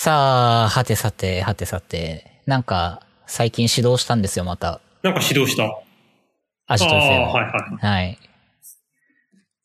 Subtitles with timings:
[0.00, 4.80] さあ、はてさて、はてさて、なんか、最近指導したんですよ、また。
[5.02, 5.76] なんか指導した。
[6.68, 6.94] アジト FM。
[6.94, 7.84] ああ、はいはい。
[7.84, 8.18] はい。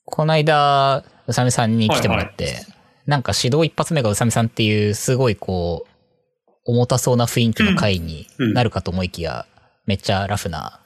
[0.05, 2.65] この間、うさみさんに来てもらって、
[3.05, 9.45] なんか指導一発目がうさみさんっていう、すごいこう、重たそうな雰囲気の回にうんなるかと思いきや、
[9.85, 10.79] めっちゃラフな、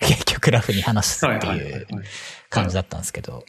[0.00, 1.86] 結局ラフに話すってはいはいはいいう
[2.48, 3.44] 感じだったんですけど、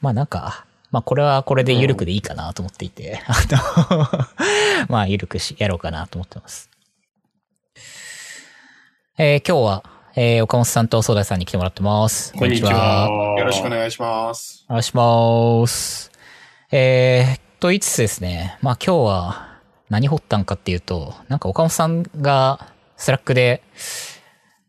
[0.00, 6.70] まあなんか、まあこれはこれで緩くでいいかなと思っていて、あの、 まあ緩くし、やろうかなと思ってます。
[9.18, 12.32] えー今日は、えー岡本さんとそーだいさんに来てもらってます。
[12.34, 13.08] こんにちは。
[13.38, 14.64] よろしくお願いします。
[14.68, 16.10] お願いします。
[16.70, 19.46] えー、と言いつつですね、まあ今日は
[19.88, 22.66] 何が発端かっていうと、なんか岡本さんが
[22.96, 23.62] Slack で、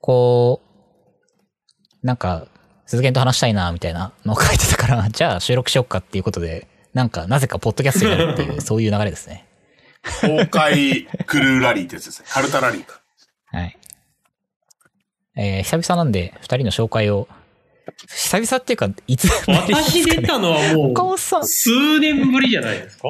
[0.02, 0.61] こ
[2.03, 2.47] う、なんか、
[2.88, 9.45] 鈴研と話したいな、みたいなのを書いてたから、 じゃあ収録しよっかっていうことで、なんか、なぜかポッドキャストになるっていう、 そういう流れですね。
[10.22, 12.28] 公開クルーラリーってやつですね。
[12.31, 13.02] カルタラリーか。
[13.48, 13.78] はい。
[15.36, 17.28] えー、久々なんで、二人の紹介を、
[18.09, 23.08] 久々っていうか、いつぶりですかね私出たのはも岡本さんう、数年ぶりじゃないですか？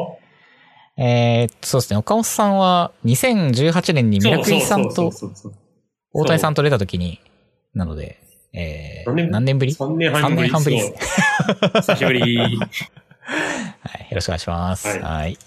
[0.97, 1.97] えー、そうですね。
[1.97, 5.11] 岡本さんは2018年にミラクリさんと
[6.13, 7.21] 大谷さんと出た時に、
[7.75, 8.19] なので、
[8.53, 10.49] えー、何年何年ぶり？3年半ぶり。
[10.49, 10.83] 三年半ぶりで
[11.81, 12.37] す久しぶり。
[12.37, 12.57] はい。
[12.59, 14.87] よろしくお願いします。
[14.87, 15.37] はいはい。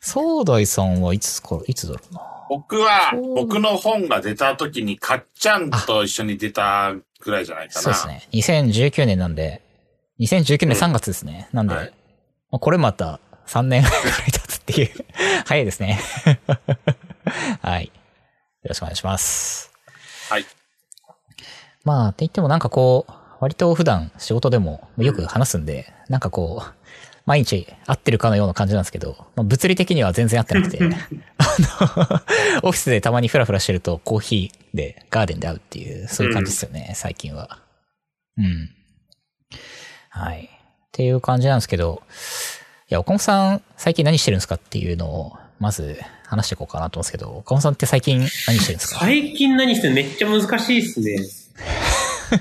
[0.00, 2.20] 総大さんはいつか、いつだろうな？
[2.50, 7.80] 僕は僕の本が出た時に、かっちゃんと一緒に出たぐらいじゃないかな。
[7.80, 8.28] そうですね。
[8.32, 9.62] 2019年なんで、
[10.20, 11.48] 2019年3月ですね。
[11.52, 11.92] なんで、はい
[12.50, 13.18] まあこれまた
[13.48, 14.90] 3年ぐらい経つっていう、
[15.46, 15.98] 早いですね。
[17.62, 17.86] はい。
[17.86, 17.90] よ
[18.68, 19.72] ろしくお願いします。
[20.28, 20.44] はい。
[21.84, 26.74] まあ、って言ってもなんかこう、割と普段仕事でもよく話すんで、なんかこう、
[27.26, 30.78] 毎日会ってるかのような感じなんですけど、まあ、物理的には全然会ってなくて、
[31.38, 31.56] あ
[32.62, 37.58] の、オフィスでたまにフラフラしてるとコーヒーでガーデンで会うっていう、そういう感じですよね、最近は。
[38.36, 38.70] うん。
[40.10, 40.44] はい。
[40.44, 40.48] っ
[40.92, 42.02] ていう感じなんですけど、
[42.90, 49.00] いや、岡本さん最近何してるんですかっていうのを、まず話していこうかなと思うんですけど、岡本さんって最近何してるんですか？
[49.00, 51.16] 最近何してるめっちゃ難しいっすね。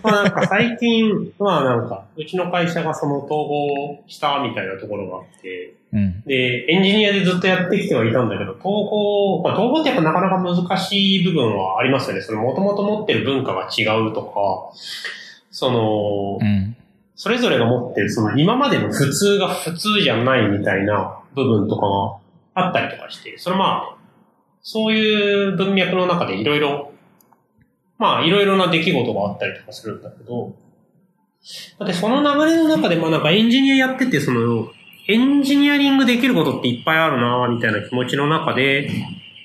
[0.01, 6.21] まあなんか最近、まあなんか、うちの会社がその統合したみたいなところがあって、うん。
[6.23, 12.21] で、エンジニアでずっとやってきてはいたんだけど、統合、まあ統合ってやっぱなかなか難しい部分はありますよね。
[12.21, 14.77] その元々持ってる文化が違うとか、
[15.51, 16.75] その、うん。
[17.15, 21.87] それぞれが持ってる、その今までの普通が普通じゃないみたいな部分とか
[22.55, 23.97] があったりとかして、それまあ、
[24.61, 26.92] そういう文脈の中でいろいろ、
[28.03, 30.53] まあいろいろな出来事があったりとかするんだけど、
[31.79, 34.67] だってその流れの中でまあなんかエンジニアやってて、その、
[35.07, 38.89] エンジニアリングできることっていっぱいあるなみたいな気持ちの中で、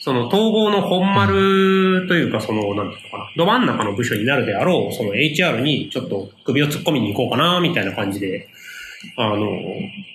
[0.00, 8.48] その統合の本丸というか、その、なんていうのかな、ど真ん中の部署になるであろう、その HR にちょっと首を突っ込みに行こうかな、みたいな感じで、
[9.16, 9.48] あの、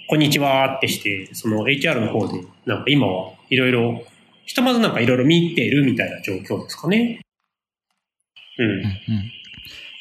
[0.09, 4.03] こんにちはってして、その HR の方で、なんか今はいろいろ、
[4.45, 7.21] ひとまずなんかいろいろ見てるみたいな状況ですかね。
[8.57, 8.69] うん。
[8.69, 8.83] うん。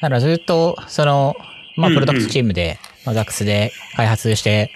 [0.01, 1.35] だからずっと、その、
[1.75, 4.71] まあ、プロダクトチームで、まあ、ザックスで開発して、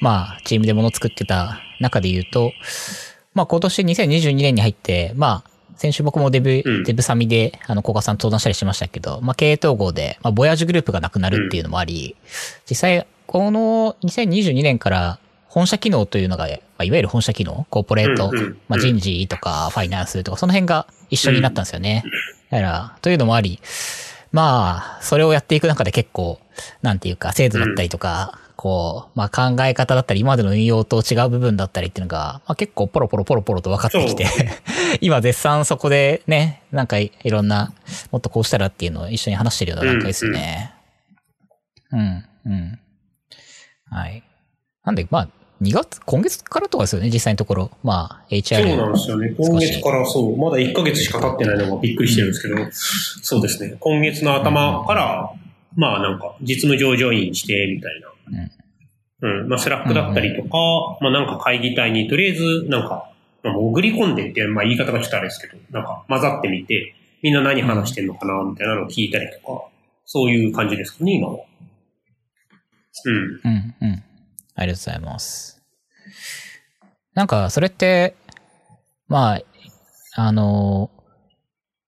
[0.00, 2.52] まあ、チームで物作ってた中で言うと、
[3.34, 6.84] まあ、今年2022年に入って、まあ、先週僕もデブ、うん。
[6.84, 8.18] デブサミで、あの、コカさん。
[8.18, 12.16] と相談したりしましたけど、まあ、経営統合で、まあ、ボヤージュグループがなくなるっていうのもあり、
[12.68, 16.48] 実際、この2022年から、本社機能というのが、
[16.80, 22.04] まあ、いわゆる本社機能、コーポレート、うんうんまあ、人事とか、ファイナンスとか、その辺が一緒になったんですよね。
[22.48, 23.60] だから、というのもあり、
[24.32, 26.40] まあ、それをやっていく中で結構、
[26.80, 34.26] なんていうか、制度だったりとか、こう、まあ考え方だったり、今までの運用と違う部分だったりっていうのが、まあ結構ポロポロポロポロと分かってきて、
[35.02, 37.74] 今絶賛そこでね、なんかいいろんな、
[38.10, 40.72] もっとこうしたらっていうのを一緒に話してるような段階ですよね。
[41.92, 42.78] うん、うん。
[43.90, 44.22] はい。
[44.84, 45.28] なんで、まあ、
[45.60, 47.70] 2月、今月からとかですよね、実際のところ。
[47.82, 48.66] まあ、HR。
[48.66, 49.34] そうなんですよね。
[49.36, 52.66] 今月からそう、まだ1ヶ月しか経ってないのがびっくりしてるんですけど、
[53.22, 53.76] そうですね。
[53.78, 55.30] 今月の頭から、
[55.76, 58.10] まあなんか、実務上ジョインして、みたいな。
[59.22, 59.48] うん。
[59.48, 60.48] まあ、 Slack だったりとか、
[61.02, 63.10] まあなんか会議体にとりあえず、なんか、
[63.42, 69.64] まあ潜り込んでって、まあ言い方がちょっとあれですけど、なんか混ざってみて、みんな何話してんのかな、みたいなのを聞いたりとか、
[70.06, 71.38] そういう感じですかね、今は。
[73.04, 73.14] うん。
[73.14, 74.02] うん、うん。
[74.60, 75.62] ありがとうございます。
[77.14, 78.14] なんか、それって、
[79.08, 79.42] まあ、
[80.16, 80.90] あの、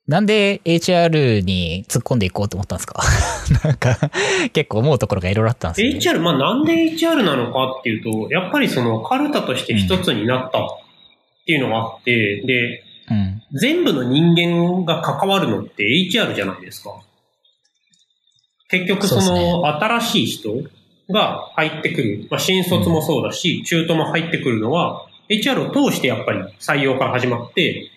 [0.09, 3.03] なんで HR に突っ込んでいこうと思ったんですか？
[3.65, 4.11] なんか、
[4.53, 6.19] 結構思うところがいろいろあったんですよ、ね。
[6.19, 10.69] HR、まあなんで HR なのかっていうと、やっぱりそのカルタとして一つになったっ
[11.43, 13.43] っていうのがあって、で、うん。
[13.59, 17.01] 全部の人間が関わるのって HR じゃないですか。
[18.69, 20.51] 結局その新しい人
[21.13, 27.91] が入ってくる、まあ、新卒もそうだし、中途も入ってくるのは、HR を通してやっぱり採用から始まって、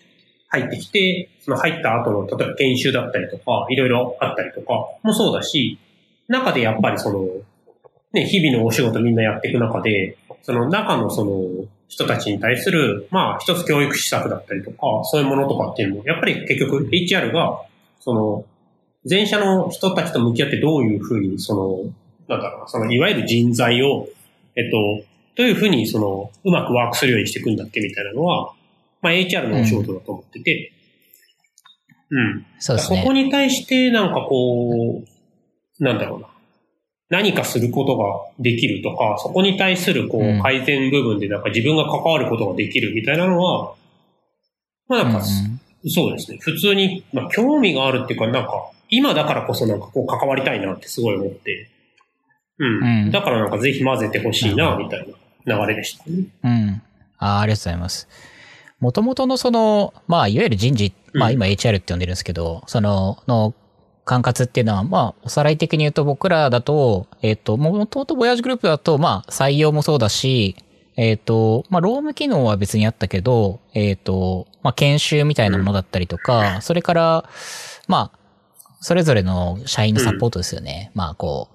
[0.49, 4.73] 入ってきて、その入った後の、例えば研修だったりとか、いろいろあったりとか
[5.03, 5.79] もそうだし、
[6.27, 7.27] 中でやっぱりその、
[8.13, 17.61] ね、日々のお仕事みんなやっていく中で、その中のその人たちに対する、まあ一つ教育施策だったりとか、そういうものとかっていうのも、やっぱり結局 HR が、
[17.99, 18.45] その、
[19.07, 21.93] 前者の人たちと向き合ってどういうふうに、その、
[22.27, 24.07] なんだろうな、その、いわゆる人材を、
[24.55, 25.05] えっと、
[25.35, 28.53] どういうふうに、その、うまくワークするようにしていくんだっけみたいなのは、
[29.01, 30.71] まあ HR のお仕事だと思ってて、
[32.09, 32.45] うん。
[32.59, 32.99] そうですね。
[32.99, 35.03] そこに対して、なんかこ
[35.79, 36.27] う、なんだろうな。
[37.09, 38.05] 何かすることが
[38.39, 43.75] できるとか、そこに対するこうんう改善部分でなんか自分が関わることができるみたいなのは、
[44.87, 46.39] まあなんか、うんそうですね。
[46.41, 51.64] 普通に、まあ興味があるっていうか、なんか、今だからこそなんかこう関わりたいなってすごい思って、
[52.59, 53.03] うん。
[53.05, 55.07] うんだからなんかぜひ混ぜてほしいな、みたい
[55.45, 56.25] な流れでしたね。
[56.43, 56.81] うん。
[57.17, 58.07] あーありがとうございます。
[58.79, 63.53] もともとのその、まあ、いわゆる人事、まあうん今 HR って呼んでるんですけど、その、の、
[64.03, 70.55] 管轄っていうのは、まあ、おさらい的に言うと僕らだと、えっ、と、もともとボヤージュグループだと、まあ、採用もそうだし、
[70.95, 77.29] えっ、と、まあ、労務機能は別にあったけど、えっ、と、まあ、研修みたいなものだったりとか、それから、
[77.87, 78.19] まあ、
[78.79, 80.91] それぞれの社員のサポートですよね。
[80.93, 81.54] まあ、こう、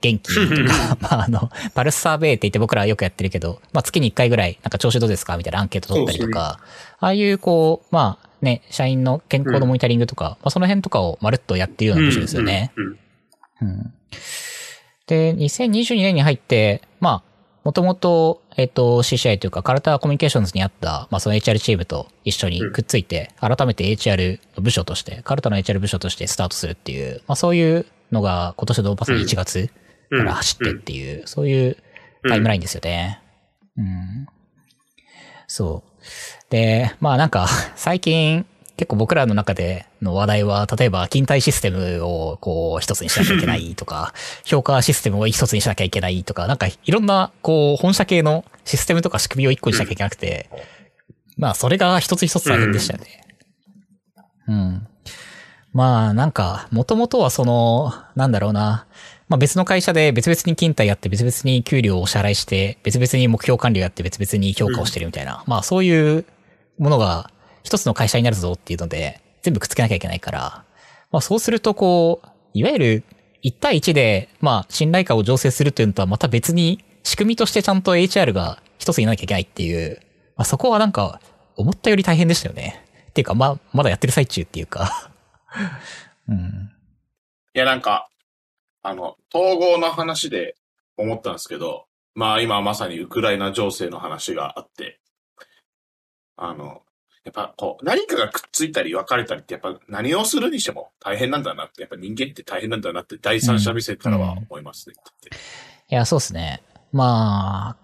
[0.00, 6.60] 元気とか、 まあ、あの、パルスサーベイって言って僕らはよくやってるけど、まあ、月に1回ぐらい、なんか調子どうですかみたいなアンケート取ったりとか、
[7.00, 12.72] ああいう、こう、まあ、ね、社員の健康のモニタリングとか、まあ、その辺とかをまるっとやってるような部署ですよね。
[13.60, 13.92] うん。
[15.06, 17.34] で、2022年に入って、まあ、
[17.64, 29.70] もともと、えっと、CCI というか、カルタコミュニケーションズにあった、まあ、その HR チームと一緒にくっついて、改めて HR の部署として、カルタの HR 部署としてスタートするっていう、まあ、そういうのが今年のまさに1月
[30.10, 31.76] から走ってっていう、そういう
[32.28, 33.20] タイムラインですよね。
[33.76, 34.26] うん。
[35.46, 36.50] そう。
[36.50, 38.46] で、まあなんか、最近、
[38.76, 44.12] 結構僕らの中での話題は、例えば、勤怠システムをこう一つにしなきゃいけないとか、
[44.44, 50.50] 評価システムを一つにしなきゃいけないとか、なんかいろんな、こう、本社系のシステムとか仕組みを一個にしなきゃいけなくて、
[51.36, 53.24] まあそれが一つ一つ大変でしたよね。
[54.48, 54.86] うん。
[55.74, 58.86] まあなんか、もともとはその、なんだろうな、
[59.28, 66.24] まあ別の会社で別々に勤怠やって別々に給料をお支払いして、別々に目標管理をやって別々に評価をしてるみたいな、まあそういう
[66.78, 67.28] ものが
[67.64, 70.64] 一つの会社になるぞっていうので、全部くっつけなきゃいけないから、
[71.10, 73.04] まあそうするとこう、いわゆる
[73.42, 80.00] 1対1で、まあ信頼感を醸成するというのとはまた別に仕組みとしてちゃんと HR が一つになきゃいけないっていう、
[80.36, 81.20] まあそこはなんか
[81.56, 82.84] 思ったより大変でしたよね。
[83.08, 85.10] っていうか、まあ、まだやってる最中っていうか。
[86.28, 86.70] うん。
[87.54, 88.08] いや、なんか、
[88.82, 90.56] あの、統合の話で
[90.96, 95.00] 思ったんですけど、まあ今まさにウクライナ情勢の話があって、
[96.36, 96.82] あの、
[97.24, 104.94] やっぱこう、何かがくっついたり分かれたりって、やっぱ何をするにしても大変なんだなって、やっぱ人間って大変なんだなって第三者目線からは思いますね。
[105.88, 106.62] いや、そうですね。
[106.92, 107.76] まあ、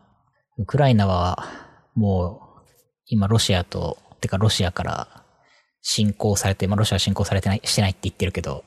[0.58, 1.48] ウクライナは、
[1.94, 2.60] もう、
[3.06, 5.19] 今ロシアと、てかロシアから
[5.82, 8.64] 侵攻されて、まあロシアは侵攻されてない、してないって言ってるけど、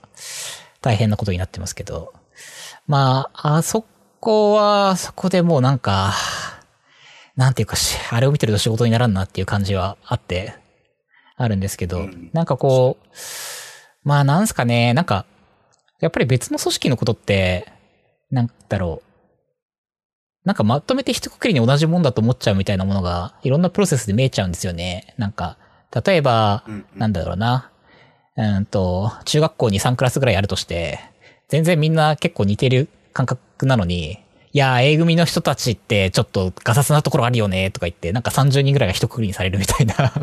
[0.82, 2.14] 大変なことになってますけど、
[2.88, 3.86] まあ、あそ
[4.20, 6.14] こは、そこでもうなんか、
[7.36, 10.56] なんていうかし、あれを見てると仕事にならんなっていう感じはあって、
[11.36, 12.30] あるんですけど、うん。
[12.34, 13.08] なんかこう、
[14.04, 15.26] まあなんすかね、なんか、
[16.00, 17.72] やっぱり別の組織のことって、
[18.30, 19.14] なんだろう、
[20.46, 25.16] なんかまとめて一括りに同じもんだと思っちゃうみたいなものが、いろんなプロセスで見えちゃうんですよね。
[25.18, 25.58] なんか、
[26.06, 27.70] 例えば、うんうんなんだろうな。
[28.36, 31.00] うんと、中学校に3クラスぐらいあるとして、
[31.50, 34.20] 全然みんな結構似てる感覚なのに、
[34.54, 40.14] いやー、A 組の人たちってちょっとガサツなところあるよね、とか言って、なんか30人ぐらいが一括りにされるみたいな。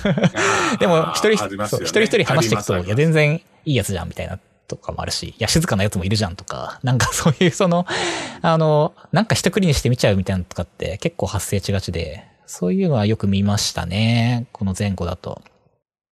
[0.78, 1.34] でも、一人ね
[1.64, 7.86] 一人一人話していくと、いや、全然いいやつじゃん、みたいなとかもあるし、いや、静かなやつもいるじゃんとか、なんかそういうその、
[8.40, 14.48] あの、なんか一括りにしてみちゃうみたいなのとかって結構発生しがちで、そういうのはよく見ましたね。
[14.50, 15.40] この前後だと。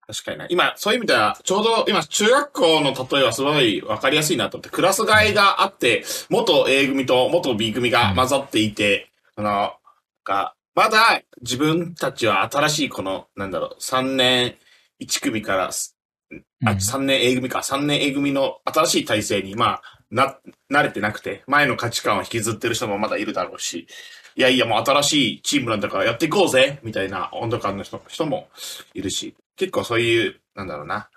[0.06, 0.46] 確かにな。
[0.48, 9.72] 今、そういう意味では、ちょうど今、中学校の例えはすごい分かりやすいなと思って、クラス替えがあって、元 A 組と元 B 組が混ざっていて、あの、
[10.24, 14.54] が、まだ自分たちは新しいこの、なんだろう、3年
[15.02, 15.96] 1組からす、
[16.64, 20.38] あ、うん3年 A 組か、3年 A 組の新しい体制に、まあ、な、
[20.70, 23.88] 慣れてなくて、前の価値観を引きずってる人もまだいるだろうし、
[24.38, 28.46] いやいやもう新しいチームなんだからやっていこうぜみたいな温度感の人人も
[28.94, 31.10] いるし、結構そういう、なんだろうな。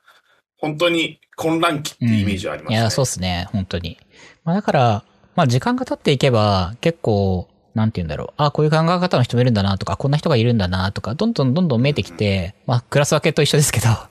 [0.57, 2.79] 本当に混乱期っていうイメージはありますね。
[2.79, 3.99] いや、そうっすね、本当に。
[4.43, 5.03] まあだから、
[5.35, 8.33] まあ時間が経っていけば、結構、なんて言うんだろう。
[8.37, 14.07] あこういう考え方の人もいるんだなとか、こんな人がいるんだなとか、どんどんどんどん見えてきて、まあクラス分けと一緒ですけど、 や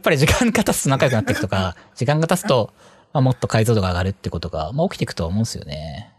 [0.00, 2.72] っぱり時間が経つと仲良くなっていくとか、 時間が経つと、
[3.12, 6.12] まあもっと解像度が上がるってことが、まあ起きていくとは思うんですよね。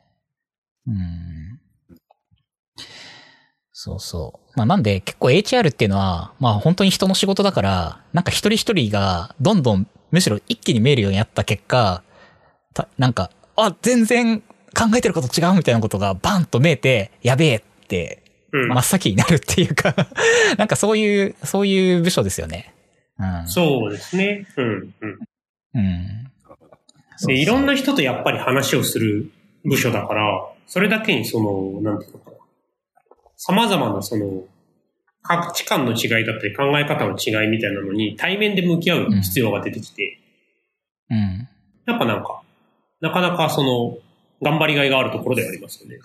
[0.88, 1.49] うん。
[3.82, 4.52] そうそう。
[4.58, 12.04] まあなんで結構 HR っていうのは、まあ本当に人の仕事だから、なんか一人一人がどんどんむしろ一気に見えるようになった結果、
[12.74, 14.46] たなんか、あ、全然考
[14.98, 18.22] えてること違うみたいなことがバンと見えて、やべえって、
[18.52, 18.68] うん。
[18.68, 19.96] 真っ先になるっていうか、
[20.60, 22.74] なんかそういう、そういう部署ですよね。
[23.18, 23.48] うん。
[23.48, 24.46] そうですね。
[24.58, 24.66] うん。
[24.66, 25.20] うん。
[25.76, 26.32] うん。
[27.28, 29.32] で、いろんな人とやっぱり話をする
[29.64, 32.39] 部署だから、それだけにその、なんていうのかな。
[33.42, 34.44] 様々なその、
[35.22, 40.20] 価値観の違いだったり考え方の違いみたいなのに対面で向き合う必要が出てきて、
[41.10, 41.48] うん。
[41.88, 42.42] やっぱなんか、
[43.02, 43.98] なかなかその、
[44.42, 45.98] 頑張りがいがあるところではありますよね。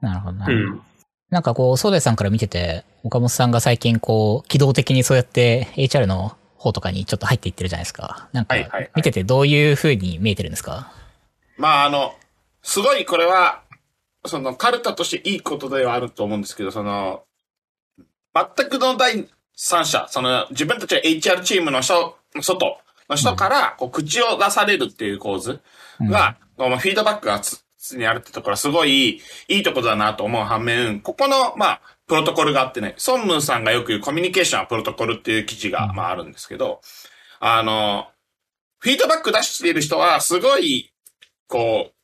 [0.00, 0.46] なるほどな。
[0.46, 0.82] うん。
[1.30, 8.28] なんかこう、ソーデさんから見てて、岡本さんが最近こう、機動的にそうやって HR の方とかにちょっと入っていってるじゃないですか。
[8.32, 10.92] なんかはいはいはい、見ててどういう風に見えてるんですか？
[11.58, 12.14] まあ、あの、
[12.62, 13.62] すごいこれは、
[14.28, 17.24] その、カルタとしていいことではあると思うんですけど、その、
[18.34, 25.60] 全くの第三者、その、自分たちは HR チームの人、外の人から、こう、口を出されるっていう構図
[26.00, 36.80] が、こうフィードバックがつ常にあるってところはすごいいいところだなと思う反面、ここの、まあ、プロトコルがあってね、ソンムンさんがよく言うコミュニケーションはプロトコルっていう記事が、まああるんですけど、
[37.40, 38.08] あの、
[38.78, 40.92] フィードバック出している人はすごい、
[41.48, 41.95] こう、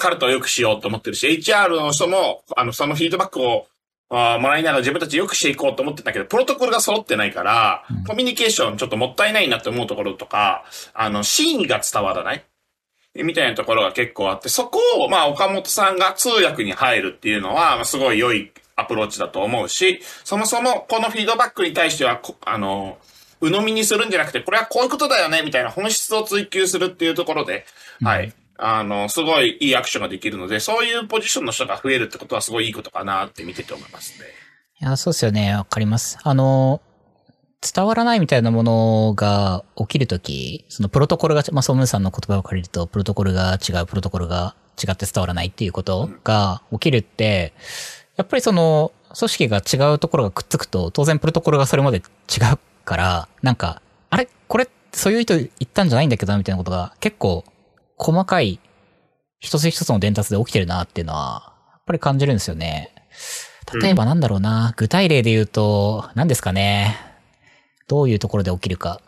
[0.00, 3.68] カルトを良くしようと思ってるし、HR の人も、あの、そのフィードバックを
[4.12, 8.04] あーもらいながら自分たち良くしていこうと思ってたけど、プロトコルが揃ってないから、うん。
[8.04, 10.64] コミュニケーションちょっともったいないなって思うところとか、
[10.94, 12.44] あの、真意が伝わらない？
[13.14, 22.98] みたいなところが結構あって、そこを、まあ、岡本さんが通訳に入るっていうのは、まあ、すごい良いアプローチだと思うし、そもそもこのフィードバックに対しては、こあの、
[23.40, 27.64] 鵜呑みにするんじゃなくて、これはこういうことだよね、みたいな本質を追求するっていうところで、
[28.02, 28.32] はい。
[28.62, 34.26] あの、すごいいいアクションができるので、そういうポジションの人が増えるってことはすごいいいことかなって見てて思いますね。
[34.80, 35.54] いや、そうですよね。
[35.54, 36.18] わかります。
[36.22, 36.80] あの、
[37.62, 47.52] 伝わらないみたいなものが起きるとき、そのプロトコルが、まあ、ソムーさんの言葉を借りると、プロトコルが違う、プロトコルが違って伝わらないっていうことが起きるって、
[48.16, 54.28] やっぱりその、組織が違うところがくっつくと、当然プロトコルがそれまで違うから、なんか、あれ？
[54.48, 57.44] これ、そういう意図言ったんじゃないんだけど、みたいなことが結構、
[58.00, 58.58] 細かい、
[59.40, 62.94] 一つ一つの伝達で起きてるなっていうのは、やっぱり感じるんですよね。
[63.80, 66.96] 例えばなんだろうな、具体例で言うと、何ですかね。
[67.88, 69.00] どういうところで起きるか。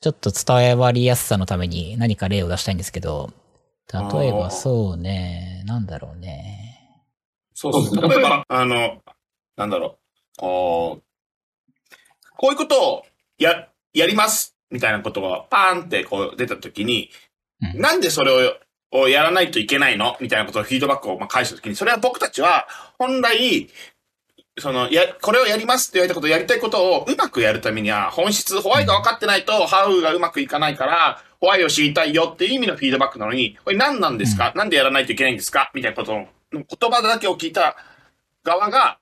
[0.00, 3.32] ちょっと伝わりやすさのために何か例を出したいんですけど、
[3.92, 7.02] 例えばそうね、なんだろうね。
[7.54, 8.02] そうですね。
[8.02, 9.02] 例えば、あの、
[9.56, 9.98] なんだろ
[10.36, 11.02] う、こう、
[12.36, 13.02] こういうことを
[13.38, 17.10] や、やりますみたいなことがパーンってこう出たときに、
[17.62, 17.80] うん。
[17.80, 18.30] なんでそれ
[18.92, 20.16] を、をやらないといけないの？
[20.20, 22.66] みたいなことをフィードバックをまあ返したときに、それは僕たちは
[22.98, 23.68] 本来、
[24.58, 35.70] その、や、これをやりますって言われたことをやりたいことをうまくやるためには、本質、ホワイが分かってないと、ハウがうまくいかないから、ホワイを知りたいよっていう意味のフィードバックなのに、これ何なんですか、なんでやらないといけないんですか？
[35.74, 37.76] みたいなことの言葉だけを聞いた
[38.44, 38.98] 側が、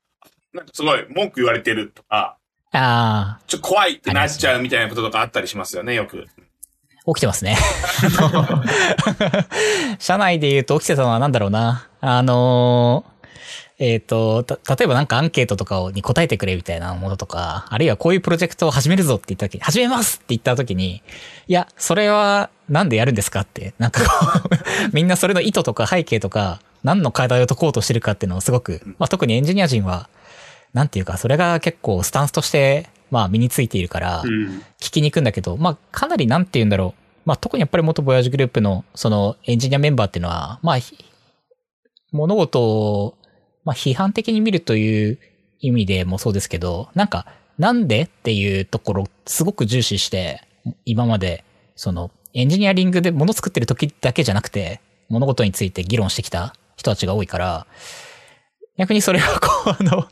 [0.52, 2.37] なんかすごい文句言われてるとか、
[2.73, 6.26] あちょっと怖いってなっちゃうみたいなこととかあったりしますよね、よく。
[7.06, 7.56] あ、起きてますね。
[9.99, 11.88] 社内で言うと起きてたのはなんだろうな。
[12.00, 13.14] あのー
[13.78, 21.02] えっ、と、た、例えばなんかアンケートとかをに答えてくれみたいなものとか、あるいはこういうプロジェクトを始めるぞって言った時に、始めますって言った時に、
[21.49, 24.50] いや、それはなんでやるんですかって、なんかこう、
[24.94, 30.08] みんなそれの意図とか背景とか、何の課題を解こうとしてるかっていうのをすごく、まあ特にエンジニア人は、
[30.73, 34.61] なんていうか、それが結構スタンスとして、まあ身についているから、うん。
[34.80, 37.00] 聞きに行くんだけど、まあ、かなりなんて言うんだろう。
[37.25, 40.99] まあ、特にやっぱり元ボヤージュグループの、その、エンジニアメンバーっていうのは、まあ、ひ
[42.11, 43.16] 物事を、
[43.64, 45.21] まあ、批判的に見るという
[45.61, 50.42] 意味でもそうですけど、なんか、なんでっていうところ、すごく重視して、
[50.85, 51.44] 今まで、
[51.76, 57.68] その、エンジニアリングで物作ってる時だけじゃなくて、物事について議論してきた人たちが多いから、
[58.76, 60.09] 逆にそれをこう、あの、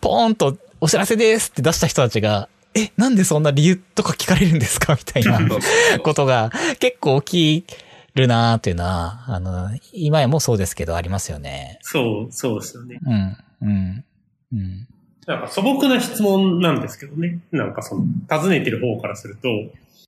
[0.00, 4.94] ポーンとお知らせですって出した人たちが、え、なんでそんな理由とか聞かれるんですか？
[4.94, 5.40] みたいな
[6.02, 7.74] ことが結構起き
[8.14, 11.78] るなーっていうのは、あの、今やもそうですけどありますよね。
[11.82, 12.98] そう、そうですよね。
[13.04, 14.04] うん、うん、
[14.52, 14.86] うん。
[15.26, 17.40] なんか素朴な質問なんですけどね。
[17.52, 19.48] なんかその、尋ねてる方からすると、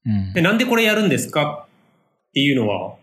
[0.06, 1.66] うんで、なんでこれやるんですか？
[1.66, 2.94] っていうのは、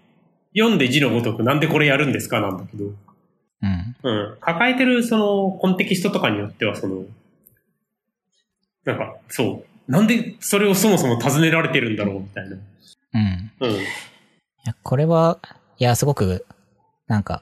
[0.57, 2.41] 読んで字のごとくなんでこれやるんですか？
[2.41, 3.95] なんだけど、うん。
[4.03, 4.37] うん。
[4.41, 7.03] 抱えてるそのコンテキストとかによってはその、
[8.89, 9.91] なんか、そう。
[9.91, 12.57] なんでそれをそもそも尋ねられてるんだろうみたいな。
[13.13, 13.51] うん。
[13.59, 13.71] うん。
[13.71, 13.83] い
[14.65, 15.39] や、これは、
[15.77, 16.45] いや、すごく、
[17.07, 17.41] なんか、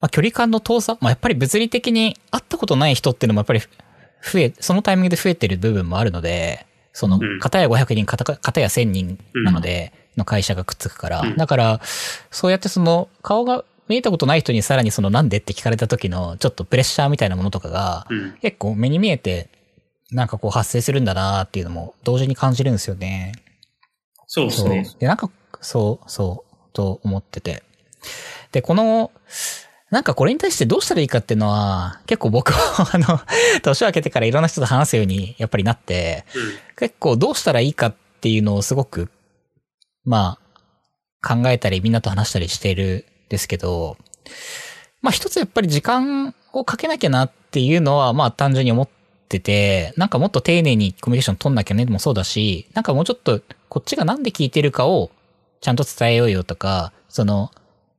[0.00, 11.80] まあ、距離感の遠さ、まあ、やっぱり物理的に会ったことない人っていうのもやっぱり増え、そのタイミングで増えてる部分もあるので、そのうん、片や500人、片や1000人なので、の会社がくっつくから、うんだから、
[12.30, 15.38] そうやってその、顔が見えたことない人にさらにその、なんで？
[15.38, 18.38] って聞かれた時の、ちょっとプレッシャーみたいなものとかが、うん。
[18.42, 19.48] 結構目に見えて、
[20.12, 23.32] なんかこう発生するんだなっていうのも同時に感じるんですよね。
[24.26, 24.86] そうですそうね。。
[24.98, 27.62] で、なんか、そう、そう、と思ってて。
[28.52, 29.10] で、この、
[29.90, 33.20] なんかこれに対してどうしたらいいかっていうのは、結構僕は、 あの、
[33.62, 36.24] 年を明けてからいろんな人と話すように、やっぱりなって、
[36.76, 39.10] 結構どうしたらいいかっていうのをすごく、
[40.04, 40.48] まあ、
[41.26, 43.96] 考えたりみんなと話したりしているんですけど、
[45.00, 48.88] まあ一つやっぱり時間をかけなきゃなっていうのは、まあ単純に思っ
[49.28, 55.10] てて、なんかもっと丁寧にコミュニケーション取んなきゃねもそうだし、なんかもうちょっとこっちがなんで聞いてるかを
[55.60, 57.50] ちゃんと伝えようよとか、その、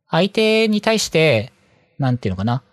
[0.09, 1.53] 相手に対して、
[1.97, 2.63] なんていうのかな、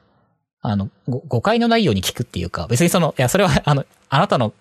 [0.63, 4.53] あの、誤解のないように聞くっていうか、別にその、いや、それは、あの、あなたの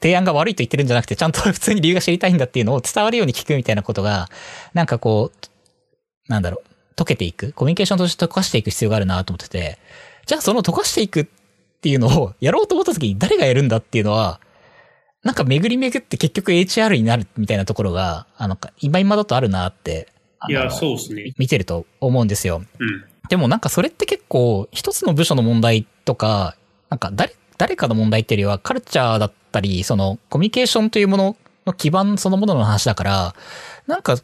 [0.00, 4.28] 提案が悪いと言ってるんじゃなくて、ちゃんと普通に理由が知りたいんだっていうのを伝わるように聞くみたいなことが、
[4.74, 9.78] なんかこう、なんだろう、溶けていく、コミュニケーションとして溶かしていく必要があるなと思ってて、
[10.26, 11.28] じゃあその溶かしていく
[11.82, 14.38] っていうのをやろうと思った時に誰がやるんだっていうのは、
[15.24, 20.06] なんか巡り巡って結局 HR になるみたいなところが、あの、今今だとあるなって、
[20.48, 21.32] いや、そうですね。
[21.38, 22.62] 見てると思うんですよ。
[22.78, 23.04] うん。
[23.28, 26.54] でもなんかそれって結構一つの部署の問題とか、
[26.88, 33.34] なんか誰、誰かの問題っていうよりはカルチャーだったり、そのコミュニケーションというものの基盤そのものの話だから、
[33.88, 34.16] なんか、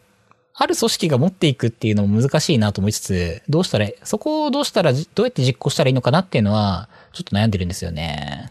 [0.61, 8.51] ある組織が持っていくっていうのも難しいなと思いつつ、どうしたら、そこをどうしたら、どうやって実行したらいいのかなっていうのは、ちょっと悩んでるんですよね。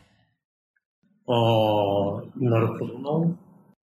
[1.27, 3.37] ああ、なるほどな。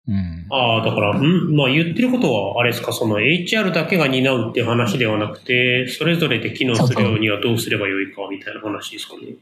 [0.08, 0.46] うん。
[0.50, 9.34] ああ、だから、んまあ言ってることは、あれですか、その HR だけが担うっていう話ではなくて、それぞれで機能するようにはどうすればよいか、みたいな話ですかね？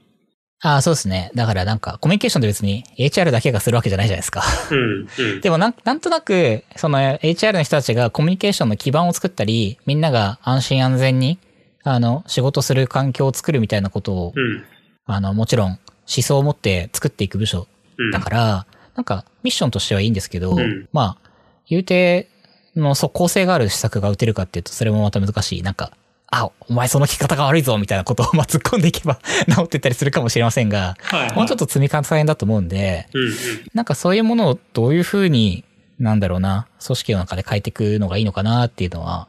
[0.60, 1.30] ああ、そうですね。
[1.34, 4.42] だからなんか、コミュニケーションって別に HR だけがするわけじゃないじゃないですか。
[4.72, 5.40] うん、うん。
[5.40, 11.38] でもなん、なんとなく、その HR の人たちがコミュニケーションの基盤を作ったり、みんなが安心安全に、
[11.84, 14.64] あの、仕事する環境を作るみたいなことを、うん。
[15.08, 17.66] あの、もちろん思想を持って作っていく部署
[17.98, 18.10] うん。
[18.10, 21.30] だから、なんか、ミッションとしてはいいんですけど、うんまあ、
[21.68, 22.28] 言うて、
[22.76, 25.62] の即効性がある施策が打てるかっていうと、それもまた難しい。
[25.62, 25.92] なんか、
[26.30, 29.18] あ、お前その聞き方が悪いぞみたいなことを、まあ、突っ込んでいけば
[29.48, 31.32] 治っていったりするかもしれませんが、はい、はい。
[31.34, 33.34] もうちょっと積み重ねだと思うんで、うん、うん。
[33.74, 35.64] なんかそういうものをどういうふうに、
[35.98, 39.28] なんだろうな、組織の中で変えていくのがいいのかなっていうのは、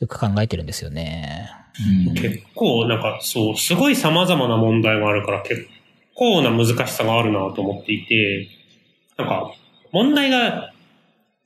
[0.00, 1.50] よく考えてるんですよね。
[2.06, 2.14] うん。
[2.14, 5.66] 結構、なんか、そう、すごい様々な問題があるから、結
[6.14, 8.48] 構な難しさがあるなと思っていて、
[9.16, 9.52] なんか、
[9.92, 10.72] 問題が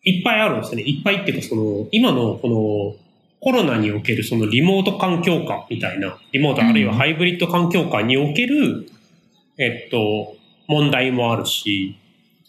[0.05, 0.83] いっぱいあるんですよね。
[0.85, 3.09] いっぱいっていうか、その、今のこの、
[3.41, 8.91] コロナにおけるそのリモート環境下みたいな、リモートあるいはハイブリッド環境下における、
[9.59, 10.37] えっと、
[10.67, 11.97] 問題もあるし、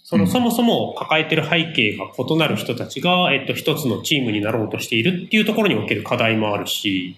[0.04, 7.16] その、うんそもそも抱えてる背景が異なる人たちが、えっと、一つのチームになろうとしているっていうところにおける課題もあるし、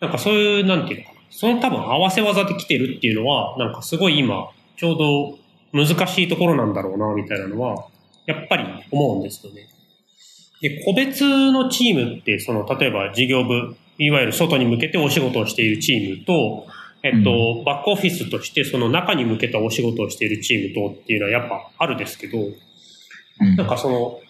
[0.00, 1.20] なんかそういう、なんていうのかな。
[1.30, 5.38] その多分合わせ技で来てるっていうのは、なんかすごい今、ちょう
[5.72, 7.86] ど難しいところなんだろうな、みたいなのは、
[8.26, 9.68] やっぱり思うんですよね。
[10.60, 16.66] で、個別のチームって、その、例えば事業部、いわゆる外に向けてお仕事をしているチームと、
[17.02, 24.20] えっと、バックオフィスとしてその中に向けたお仕事をしているチームとっていうのはやっぱあるですけど、うんなんかその、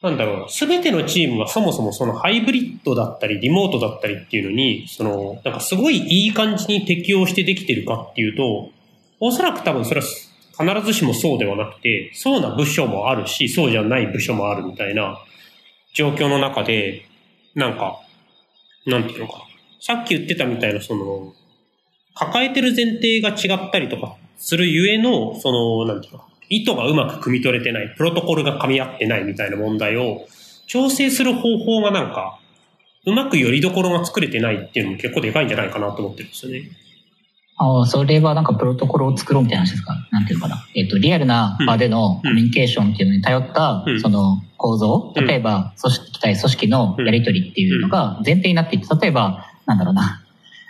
[0.00, 8.70] なんだろうな、すべてのチームがそもそもそのハイブリッドだったり、リモートだったりっていうのに、その、なんかすごいいい感じに適応してできてるかっていうと、
[9.20, 10.06] おそらく多分それは
[10.58, 15.18] 必ずしもそうではなくて、そうな部署もあるし、そうじゃない部署もあるみたいな
[15.94, 17.06] 状況の中で、
[17.56, 18.00] なんか、
[18.86, 19.44] なんていうのか。
[19.80, 21.34] さっき言ってたみたいな、その、
[22.14, 26.28] 抱えてる前提が違ったりとかするゆえの、その、なんていうのか。
[26.48, 30.26] 意図がうまく汲み取れてない、プロトコルが噛み合ってないみたいな問題を
[30.66, 32.38] 調整する方法がなんか、
[33.06, 36.70] うまくよりどころが作れてないっていうのも結構でかいんじゃないかなと思ってるんですよね。
[37.56, 39.94] ああ、それはなんかプロトコルを作ろうみたいな話ですか？
[40.12, 40.64] なんていうのかな？
[40.76, 50.24] えっ、と、リアルな場でのコミュニケーションっていうのに頼ったうん、その構造、うん例えば、組織対組織のやり取りっていうのが前提になっていて、例えば、なんだろうな。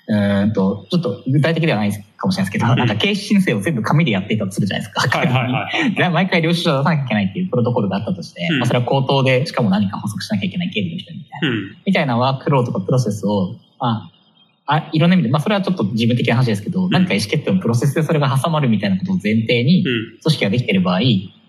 [0.08, 5.18] うーんと、ちょっと具体的ではないかもしれないですけど、うんなんか経費申請を全部紙でやっていたとするじゃないですか。
[5.18, 5.94] はいはいはい。
[5.96, 11.48] で毎回領収書を出さなきゃいけないっていうプロトコルがあったとして、うんまあ、それは口頭で、しかも何か補足しなきゃいけない経理の人みたいな。
[11.48, 11.76] うん。
[11.86, 14.10] みたいなワークフローとかプロセスを、あ、
[14.66, 19.84] あいろんな意味で、まあそれはちょっと自分的な話ですけど、何か意思決定のプロセスでそれが挟まるみたいなことを前提に、うん。
[19.84, 21.00] 組織ができている場合、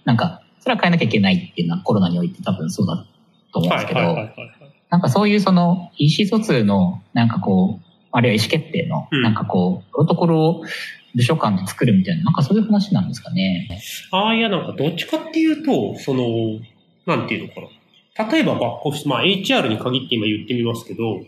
[0.06, 3.06] なんか、それは変えなきゃいけないっていうのはコロナにおいて多分そうだ
[3.54, 4.00] と思うんですけど。
[4.90, 10.64] なんかそういうその意思疎通の、なんかこう、あるいは意思決定の、うんなんかこう、プロトコルを
[11.16, 13.68] 部署間で作るみたいな、なんかそういう話なんですかね。
[14.12, 16.60] ああ、いや、なんかどっちかっていうと、その、
[17.06, 17.68] なんていうのかな。
[18.32, 21.22] 例えばバックオフィス、まあ HR に限って今言ってみますけど、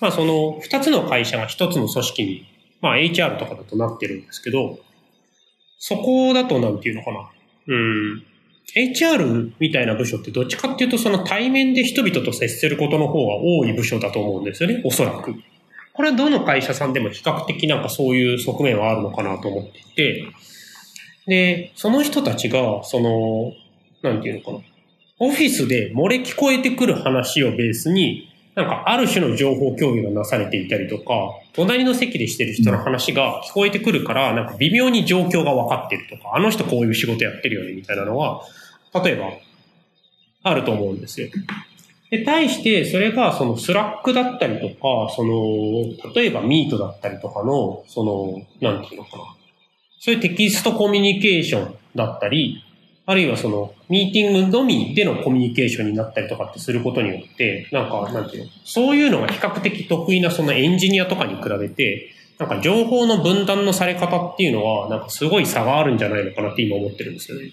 [0.00, 2.46] まあその二つの会社が一つの組織に、
[2.80, 4.78] まあ HR とかだとなってるんですけど、
[5.78, 7.28] そこだとなんていうのかな。
[7.66, 8.22] うん。
[8.76, 15.34] HR みたいな部署ってどっちかっていうとその対面で人々と接することの方が多い部署だと思うんですよね、おそらく。
[15.98, 20.26] これはどの会社さんでも比較的なんかそういう側面はあるのかなと思っていて、
[21.26, 23.52] で、その人たちが、その、
[24.02, 24.58] なんていうのかな。
[25.18, 38.42] オフィスで漏れ聞こえてくる話をベースに、なんかある種の情報共有がなされていたりとか、隣の席でしてる人の話が聞こえてくるから、なんか微妙に状況が分かってるとか、あの人こういう仕事やってるよねみたいなのは、
[39.02, 39.32] 例えば、
[40.44, 41.26] あると思うんですよ。
[42.10, 49.24] で、対して、それが、その、 Slack だったりとか、その、例えば、 Meet だったりとかの、その、なんていうのかな。
[50.00, 52.62] そういうテキストコミュニケーションだったり、
[53.04, 67.50] あるいはその、ミーティングのみでのコミュニケーションになったりとかってすることによって、なんか、なんていうの、そういうのが比較的得意なそのエンジニアとかに比べて、なんか情報の分担のされ方っていうのは、なんかすごい差があるんじゃないのかなって今思ってるんですよね。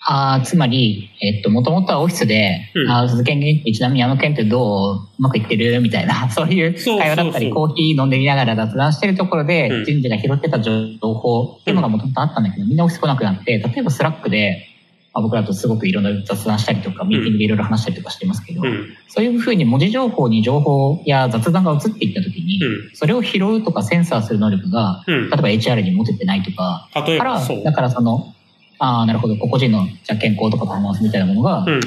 [0.00, 2.90] ああ、つまり、えっと、もともとはオフィスで、うん。
[2.90, 9.84] ああ、鈴研元気、ちなみにあの件ってどううまくいってるみたいな、 そういう会話だったり、コーヒー飲んでみながら雑談してるところで、うん。
[9.84, 14.68] 人事が拾ってた情報っていうのがもともとあったんだけど、みんなオフィス来なくなって、例えば Slack で、
[15.12, 18.86] まあ、僕らとすごくいろんな雑談したりとか、ミーティングでいろいろ話したりとかしてますけど、うん。
[19.08, 22.90] そういうふうに文字情報に情報や雑談が移っていったときに、うん。
[22.94, 25.30] それを拾うとかセンサーする能力が、うん。
[25.30, 27.40] 例えば HR に持ててないとか、から。
[27.64, 28.32] だからその、
[28.78, 31.80] ああ、なるほど、個々人のじゃあ健康とかパフォーマンスみたいなものが、うん。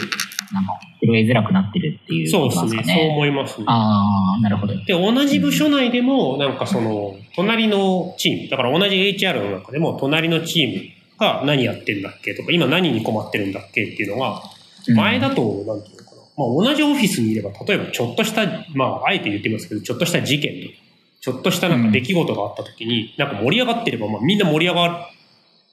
[0.54, 2.84] なんか拾いづらくなってるっていうそうことですね。
[2.84, 3.10] そうですかね。
[3.10, 3.66] 思いますね。
[3.68, 4.76] ああ、なるほど。
[4.76, 14.42] で、同じ部署内でも、なんかその、隣のチーム、だから同じ HR の中でも、隣のチームが何やってんだっけとか、今何に困ってるんだっけっていうのが、
[14.88, 16.22] うん前だと、なんていうのかな。
[16.38, 20.76] まあ同じオフィスにいれば、例えばちょっとした、まあ、あえて言ってますけど、ちょっとした事件とか、
[21.22, 25.10] ちょっとしたなんか出来事があった時に、なんか盛り上がってれば、まあみんな盛り上が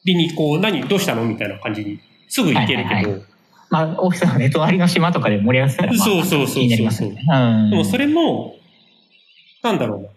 [0.08, 1.24] りに、こう、何、どうしたの？
[1.24, 3.22] みたいな感じに、すぐ行けるけど、はいはい
[3.70, 7.22] まあ、オフィスのね、隣の島とかで盛り上がってたら、まあ、そうそうそうそう気になりますよね。
[7.26, 7.70] うん。
[7.70, 8.56] でもそれも、
[9.62, 10.08] なんだろうな。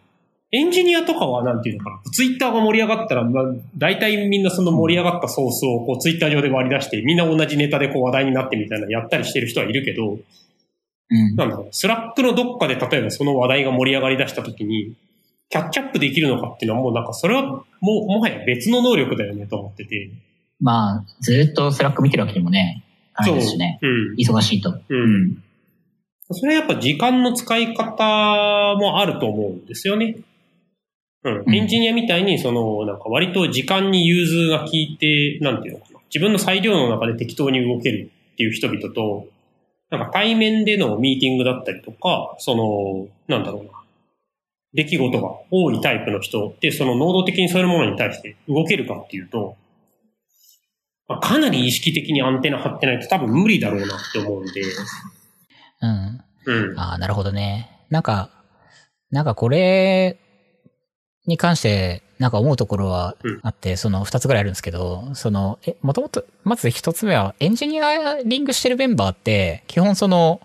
[0.54, 2.12] エンジニアとかはなんていうのかな。
[2.12, 3.44] ツイッターが盛り上がったら、まあ、
[3.78, 11.36] 大体みんなその盛り上がったソースをこうツイッター上で割り出して、みんな同じネタでこう話題になってみたいなやったりしてる人はいるけど、うん。
[11.36, 11.68] なんだろう。
[11.72, 14.94] Slack のどっかで例えばその話題が盛り上がり出した時に、
[15.52, 20.12] キャッチアップできるのかっていうのはもうなんかそれはもう、もはや別の能力だよねと思ってて。
[20.60, 22.84] まあ、ずっと Slack 見てるわけでもね、
[23.14, 23.80] あれですしね。
[23.82, 24.16] うん。
[24.16, 24.70] 忙しいと。
[24.70, 24.84] う。
[24.90, 25.44] うん
[26.34, 30.16] それはやっぱ時間の使い方もあると思うんですよね。
[31.26, 31.40] うん。
[31.40, 36.00] うんエンジニアみたいに、その、なんか割と時間に融通が効いて、なんていうのかな。
[36.06, 39.28] 自分の裁量の中で適当に動けるっていう人々と、
[39.90, 43.71] なんか対面でのミーティングだったりとか、その、なんだろうな。
[44.74, 49.58] 出来事が多いタイプの人って、その能動的にそういうものに対して動けるかっていうと、
[51.08, 54.62] まあ、かなり意識的にアンテナ張ってないと多分無理だろうなって思うんで、
[55.82, 56.22] うん。
[56.46, 56.80] うん。
[56.80, 57.86] ああ、なるほどね。
[57.90, 58.30] なんか、
[59.10, 60.18] なんかこれ
[61.28, 70.40] に関して、なんか思うところはあって、その二つぐらいあるんですけど、その、え、もともと、まず一つ目は、エンジニアリングしてるメンバーって、基本その、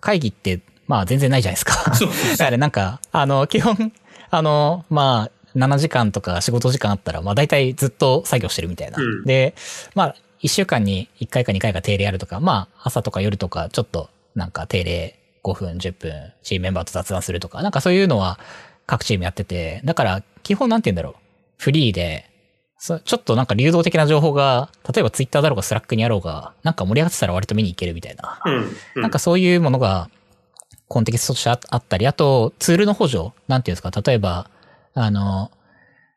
[0.00, 1.72] 会議って、まあ全然ないじゃないですか。
[1.94, 3.92] そうそうだからなんか、あの、基本、
[4.30, 9.00] あの、まあ、7時間とか仕事時間あったら、まあ大体ずっと作業してるみたいな。
[9.00, 9.54] うんで、
[9.94, 18.40] まあ、1週間に1回か2回か定例やるとか、まあ、朝とか夜とか、ちょっと、なんか定例5分、10分、チームメンバーと雑談するとか、なんかそういうのは
[18.86, 21.14] 各チームやってて、だから、基本なんて言うんだろう。
[21.58, 22.30] フリーで、
[22.78, 28.40] そちょっとなんか流動的な情報が、例えば Twitter だろうが Slack にあろうが、なんか盛り上がってたら割と見に行けるみたいな。
[28.42, 28.54] うん。
[28.96, 30.08] うんなんかそういうものが、
[30.90, 34.50] コンテキストとしてああったり、あと、ツールの補助、なんていうんですか、例えば、
[34.94, 35.52] あの、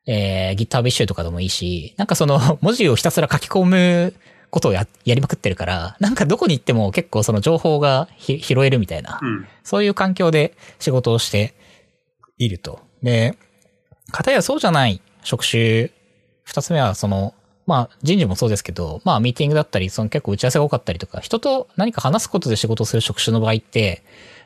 [0.08, 4.16] えー、GitHub 一周とかでもいいし、なんかその 文字をひたすら書き込む
[4.50, 9.48] ことをや、やりまくってるから、なんかどこに行っても結構その情報がひ拾えるみたいな、うん。
[9.64, 11.54] そういう環境で仕事をして
[12.40, 12.80] いると。
[13.04, 13.38] で、
[14.12, 15.92] 片やそうじゃない職種、
[16.46, 17.36] 二つ目はその、
[17.68, 24.04] まあ人事もそうですけど、まあミーティングだったり、その結構打ち合わせが多かったりとか、人と何か話すことで仕事をする職種の場合って、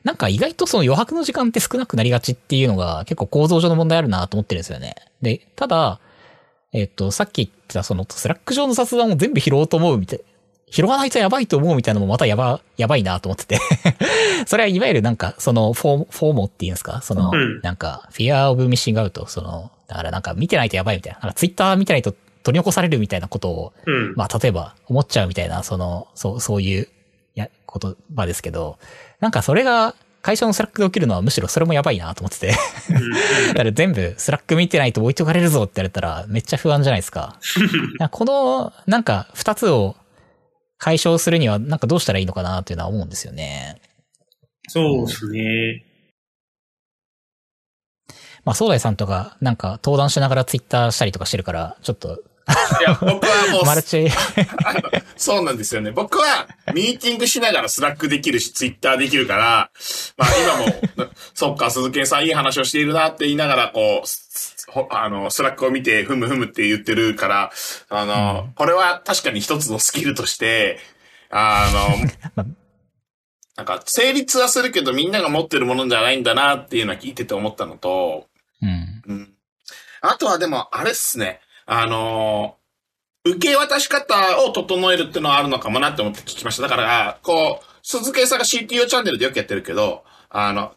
[0.08, 4.96] なんか意外とその余白の時間って少なくなりがちっていうのが結構構造上の問題あるなと思ってるんですよね。
[5.22, 6.00] で、ただ、
[6.72, 10.22] えっと、さっき言ってたその Slack 上の雑談を全部拾おうと思うみたい、
[10.72, 13.60] 拾わないとやばいと思うみたいなのもまたやば、やばいなと思ってて。
[14.48, 17.02] それはいわゆるなんか、その、 FO、FOMO っていうんですか？
[17.02, 21.20] その、うんなんか、 fear of missing out、その、だからなんか見てないとやばいみたいな。
[21.20, 24.14] なんかツイッター見てないと取り残されるみたいなことを、うん。
[24.16, 26.88] まあ、例えば思っちゃうみたいな、その、そう、そういう、
[27.36, 27.50] や、
[27.82, 28.78] 言葉ですけど、
[29.20, 32.54] なんかそれが会社の Slack で起きるのはむしろそれもやばいなと思ってて。
[33.50, 37.40] だから全部 Slack 見てないと置いとかれるぞって言われたらめっちゃ不安じゃないですか。
[37.98, 39.96] かこの、なんか二つを
[40.78, 43.82] 解消するにはなんかどうしたらいいのかなっていうのは思うんですよね。
[44.68, 45.86] そうですね。
[48.44, 52.22] まあ、そーだいさんとかなんか登壇しながらツイッターしたりとかしてるから、ちょっと、
[52.80, 54.08] いや、僕はもう、 マルチ、
[55.18, 55.92] そうなんですよね。
[55.92, 59.70] 僕は、ミーティングしながら Slack できるし、 Twitter できるから、
[60.18, 60.30] まあ
[60.96, 67.52] 今も、そっか、鈴木さんいい話をしているなって言いながら、こう、あの、 Slack を見て、ふむふむって言ってるから、
[67.90, 70.80] あの、これは確かに一つのスキルとして、
[71.30, 71.70] あ
[72.36, 72.48] まの、
[73.58, 78.28] なんか、成立はするけど、みんなが持ってるものじゃないんだなっていうのは聞いてて思ったのと、
[78.62, 79.02] うん。
[79.08, 79.34] うん。
[80.02, 81.42] あとはでも、あれっすね。
[81.68, 82.58] あのー
[83.30, 86.64] 受け渡し方を整えるっていうのはあるのかもなって思って聞きました。
[86.64, 90.74] だから、こう、鈴木さんが CTO チャンネルでよくやってるけど、あの、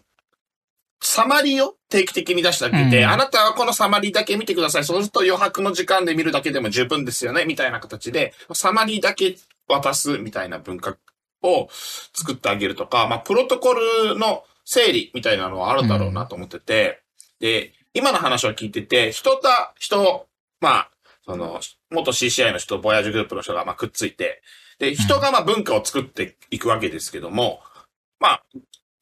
[1.02, 4.84] サマリーを定期的に出してあげて、うんあなたはこのサマリーだけ見てください。
[4.84, 7.44] そうすると余白の時間で見るだけでも十分ですよね。
[7.44, 9.36] みたいな形で、サマリーだけ
[9.68, 10.96] 渡すみたいな文化
[11.42, 11.68] を
[12.14, 17.00] 作ってあげるとか、まあ、プロトコルの整理みたいなのはあるだろうなと思ってて、
[17.38, 19.48] で、今の話を聞いてて、人と
[19.78, 20.26] 人、
[20.60, 20.90] まあ、
[21.24, 24.42] その、元 CCI の人、ボヤージュグループの人がまあくっついて、
[24.78, 27.60] で、人がまあ文化を作っていくわけですけども、
[28.18, 28.42] まあ、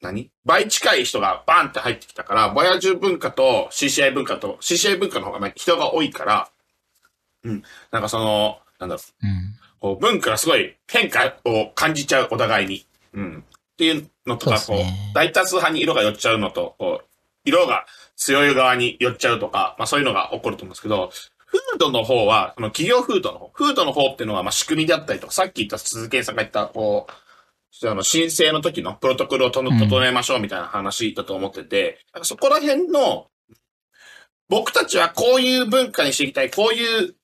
[0.01, 0.29] 何？
[0.45, 6.49] 倍近い人がバンって入ってきたから、ボヤージュ文化と CCI 文化と、CCI 文化の方がまあ人が多いから、
[7.43, 9.55] うん、なんかその、なんだろう、うん。
[9.79, 12.85] こう文化がすごい変化を感じちゃう、お互いに。
[13.13, 13.43] うん。
[13.47, 17.05] っていうのとか、こうね、大多数派に色が寄っちゃうのと、こう、
[17.45, 21.11] 色が強い側に寄っちゃうとか、まあそういうのが起こると思うんですけど、
[21.51, 33.27] フードの方は、その企業フードの方、フードの方っていうのは、まあ仕組みであったりとか、さっき言った鈴木さんが言った、こう、あの、申請の時のプロトコルを整えましょうみたいな話だと思ってて、なんかそこら辺の、
[34.47, 37.15] 僕たちはこういう文化にしていきたい、こういう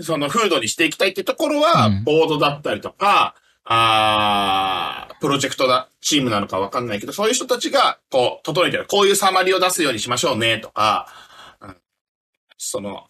[0.00, 2.04] その風土にしていきたいってところは、うん。
[2.04, 8.86] ボードだったりとか、あープロジェクトだ、チームなのかわかんないけど、そういう人たちが、こう、整えてる。
[8.88, 11.08] こういうサマリを出すようにしましょうね、とか、
[11.60, 11.76] うん。
[12.56, 13.08] その、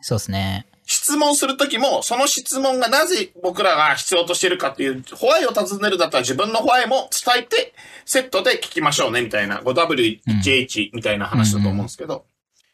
[0.00, 0.66] そうですね。
[0.86, 7.74] 質問するときも、その質問がなぜ僕らが必要としているかっていう、ホワイを尋ねるだったら自分のホワイも伝えて、
[8.06, 12.24] セットで聞きましょうね、みたいな、5W1H みたいな話だと思うんですけど、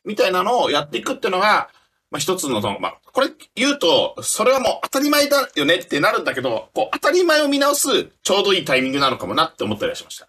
[0.05, 1.71] みたいなのをやっていくっていうのが、
[2.11, 10.29] まあ、一つのまあ、これ言うと、それはもう当たり前だよねってなるんだけど、こう、当たり前を見直す、ちょうどいいタイミングなのかもなって思ったりはしました。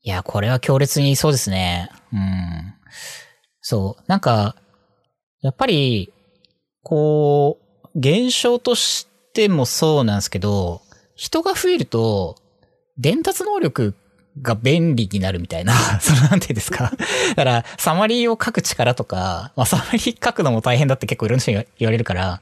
[0.00, 1.90] いや、これは強烈にそうですね。
[2.14, 2.74] うん。
[3.60, 4.04] そう。
[4.06, 4.56] なんか、
[5.42, 6.14] やっぱり、
[6.82, 7.58] こ
[7.94, 10.82] う、現象としてもそうなんですけど、
[11.14, 12.36] 人が増えると、
[12.98, 13.94] 伝達能力
[14.42, 16.92] が便利になるみたいな、 そのなんていうんですか？
[17.30, 22.40] だから、サマリーを書く力とか、まあ、サマリー書くのも大変だって結構いろんな人に言われるから、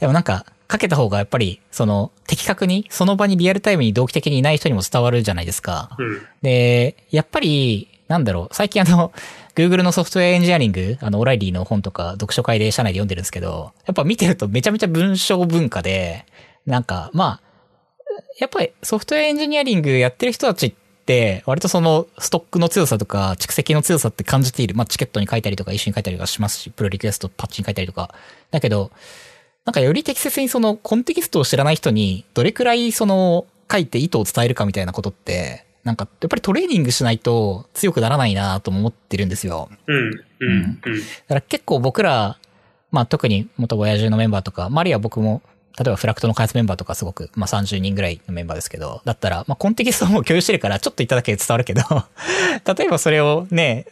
[0.00, 5.90] でもなんか、かけた方がやっぱり、その、的確に、その場にリアルタイムに同期的にいない人にも伝わるじゃないですか。
[5.98, 6.06] うん。
[6.06, 6.22] うん。
[6.42, 9.12] で、やっぱり、なんだろう、最近あの、
[9.56, 16.26] Google のソフトウェアエンジニアリング、あの、オライリーの本とか読書会で社内で読んでるんですけど、やっぱ見てるとめちゃめちゃ文章文化で、
[16.66, 17.40] なんか、まあ、
[18.38, 20.74] やっぱりソフトウェアエンジニアリングやってる人たちっ
[21.06, 24.74] て、割とそのストックの強さとか蓄積の強さって感じている。
[24.74, 28.14] まあ、チケットに書いたりとか、一緒に書いたりとかしますし、プロリクエストパッチに書いたりとか。
[28.50, 28.90] だけど、
[29.64, 39.70] なんかより適切にそのコンテキストを知らない人にどれくらいその書いて意図を伝えるかみたいなことって、なんかやっぱりトレーニングしないと強くならないなとも思ってるんですよ。
[39.86, 39.96] うん。
[39.96, 40.10] うん。
[40.40, 40.78] うん。
[40.80, 40.80] だ
[41.28, 42.38] から結構僕ら、
[42.90, 45.42] まあ特に元親父のメンバーとか、マリア僕も
[45.78, 51.82] 例えばフラクトの開発メンバーとかすごく、まあ30人ぐらいのメンバーですけど、だったら、まあコンテキストも共有してるからちょっと言っただけで伝わるけど、
[52.74, 53.86] 例えばそれをね、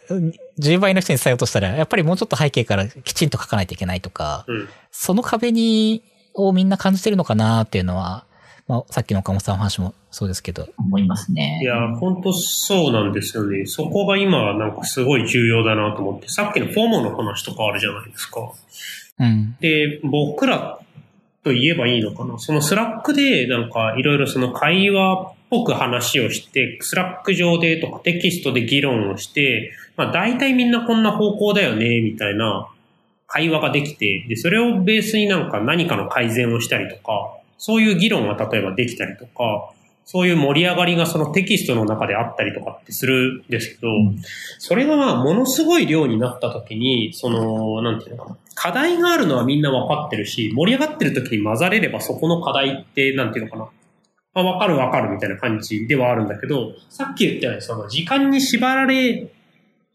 [0.59, 4.69] 10倍の人に伝えようとしたら、やっぱりもうちょっと背景からきちんと書かないといけないとか、うん。
[4.91, 6.03] その壁に、
[6.33, 8.25] をみんな感じてるのかなっていうのは、
[8.67, 11.59] まあさっきの岡本さんの話もそうですけど、思いますね。
[11.61, 13.65] いや、本当そうなんですよね。
[13.65, 18.49] そこが今なんかすごい重要だなと思って、さっきのフォーモの話とかあるじゃないですか。
[19.19, 19.57] うん。
[19.59, 20.79] で、僕ら
[21.43, 22.39] と言えばいいのかな。
[22.39, 32.69] その Slack でなんかいろいろその会話っぽく話をして、 Slack 上でとかテキストで議論をして、まあ大体みんなこんな方向だよね、みたいな
[33.27, 39.74] 会話ができて、で、それをベースになんか何かの改善をしたりとか、そういう議論が例えばできたりとか、
[40.05, 44.17] そういう盛り上がりがそのテキストの中であったりとかってするんですけど、ん
[44.59, 48.37] それがまあものすごい量になった時に、その、なんていうのかな。
[48.53, 53.67] 課題があるのはみんな分かってるし、盛り上がってる時に混ざれればそこの課題って、なんていうのかな。
[54.35, 59.27] まあ、分かる分かるみたいな感じではあるんだけど、さっき言ったようにその時間に縛られ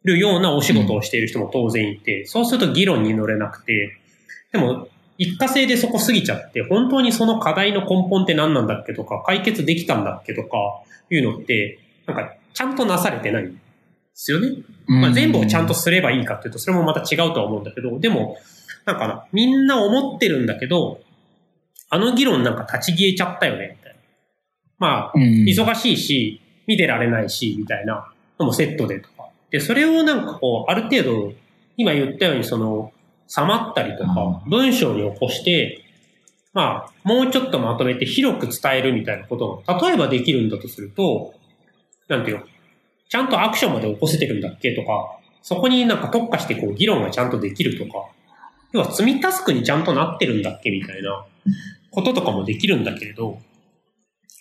[0.02, 3.96] るようなお仕事をしている人も当然いて、そうすると議論に乗れなくて、
[4.52, 4.88] でも、
[5.20, 10.56] 一過性でそこ過ぎちゃって、本当にその課題の根本って何なんだっけとか、解決できたんだっけとか、
[11.10, 13.58] いうのって、なんか、ちゃんとなされてないんで
[14.14, 14.48] すよね。
[14.86, 18.38] まあ、全部をちゃんとすればいいかっていうと、それもまた違うとは思うんだけど、でも、
[18.86, 21.00] なんかな、みんな思ってるんだけど、
[21.90, 23.98] あの議論なんか立ち消えちゃったよね、みたいな。
[24.78, 29.28] まあ、うん、忙しいし、見てられないし、みたいなのもセットでとか。
[29.50, 31.34] で、それをなんかこう、ある程度、
[31.76, 32.92] 今言ったようにその、
[33.30, 35.84] 収まったりとか、文章に起こして、
[36.52, 41.34] まあ、もうちょっとまとめて広く伝えるみたいなことが、例えばできるんだとすると、
[42.08, 42.44] なんていうの、
[43.08, 48.08] ちゃんとアクションまで起こせてるんだっけとか、そこになんか特化してこう議論がちゃんとできるとか、
[48.72, 51.24] 要は積みタスクにちゃんとなってるんだっけみたいな
[51.92, 53.38] こととかもできるんだけれど、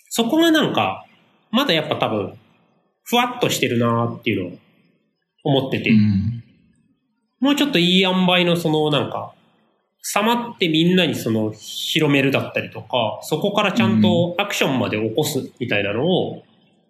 [0.08, 1.06] そこがなんか、
[1.52, 2.38] まだやっぱ多分、
[3.04, 4.58] ふわっとしてるなーっていうのを
[5.44, 6.42] 思ってて、うん。
[7.40, 9.32] もうちょっといい塩梅のそのなんか、
[10.02, 16.42] 収まってみんなにその広めるだったりとか、そこからちゃんとアクションまで起こすみたいなのを、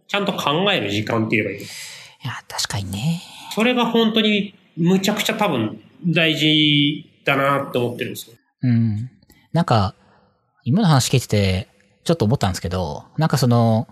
[0.07, 1.67] ちゃんと考える時間って言えばいいのい
[2.25, 3.23] や、確かにね。
[3.55, 8.37] それが本当にむちゃくちゃ多分大事だなって思ってるんですよ。
[8.63, 9.11] うん。
[9.53, 9.95] なんか、
[10.65, 11.69] 今の話聞いてて、
[12.05, 13.89] ちょっと思ったんですけど、なんかその、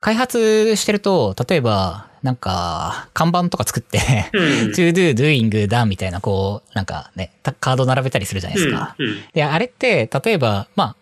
[0.00, 3.98] 開発してると、例えば、なんか、看板とか作って、
[4.32, 4.42] うん。
[4.74, 8.96] to do, doing, done みたいな、こう、なんかね、たカード並べたりするじゃないですか。
[9.32, 10.96] で、あれって、例えば、まあ、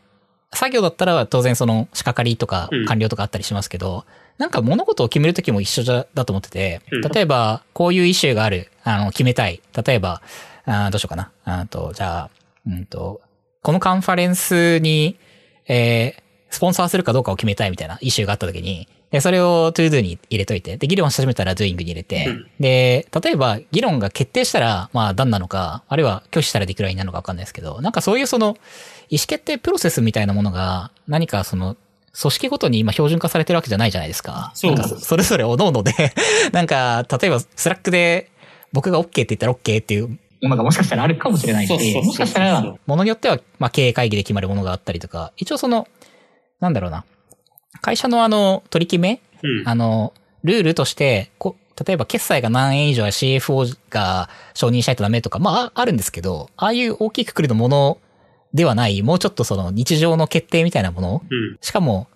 [0.56, 4.04] 作業だったら当然その仕掛かりとかうん完了とかあったりしますけど、
[4.36, 9.60] なんか物事を決めるときも一緒じゃだと思っててうん、例えば、こういうイシューがある、あの、決めたい。
[9.86, 10.22] 例えば、
[10.64, 11.30] あーどうしようかな。
[11.44, 12.30] あと、じゃあ、
[12.66, 13.20] うんと、
[13.62, 15.18] このカンファレンスに、
[15.68, 28.56] えースポンサーするかどうかを決めたいみたいなイシューがあったときに、で、それを to do に入れといて、で、議論し始めたら doing に入れて、うんで、例えば議論が決定したら、まあ、done なのか、あるいは拒否したらディクラインなのかわかんないですけど、なんかそういうその、
[29.08, 31.76] 意思決定プロセスみたいなものが、何かその、
[32.20, 34.50] 組織ごとに今標準化されてるわけじゃないじゃないですか。
[34.54, 36.12] そうなんかそれぞれ各々で、
[36.52, 38.30] なんか、例えば、 Slack で、
[38.72, 45.86] 僕が OK って言ったら OK っていう今がもしかしたらあるかもしれないし、そうそうそうもしかしたら、ものによっては、まあ、経営会議で決まるものがあったりとか、一応その、
[46.60, 47.04] なんだろうな。
[47.80, 49.68] 会社のあの、取り決めうん。
[49.68, 50.12] あの、
[50.44, 51.56] ルールとして、こ
[51.86, 57.98] 例えば決済が何円以上や CFO が承認しないとダメとか、まあ、ああるんですけど、ああいう大きいくくりのもの
[58.52, 61.58] ではない、もうちょっとその日常の決定みたいなものうん。
[61.60, 62.08] しかも、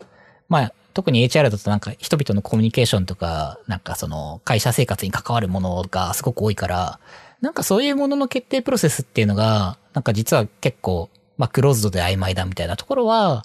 [0.48, 7.00] まあ、特に HR だとなんか人々のコミュニケーションとか、なんかその会社生活に関わるものがすごく多いから、
[7.40, 13.44] なんかそういうものの決定プロセスっていうのが、なんか実は結構、まあクローズドで曖昧だみたいなところは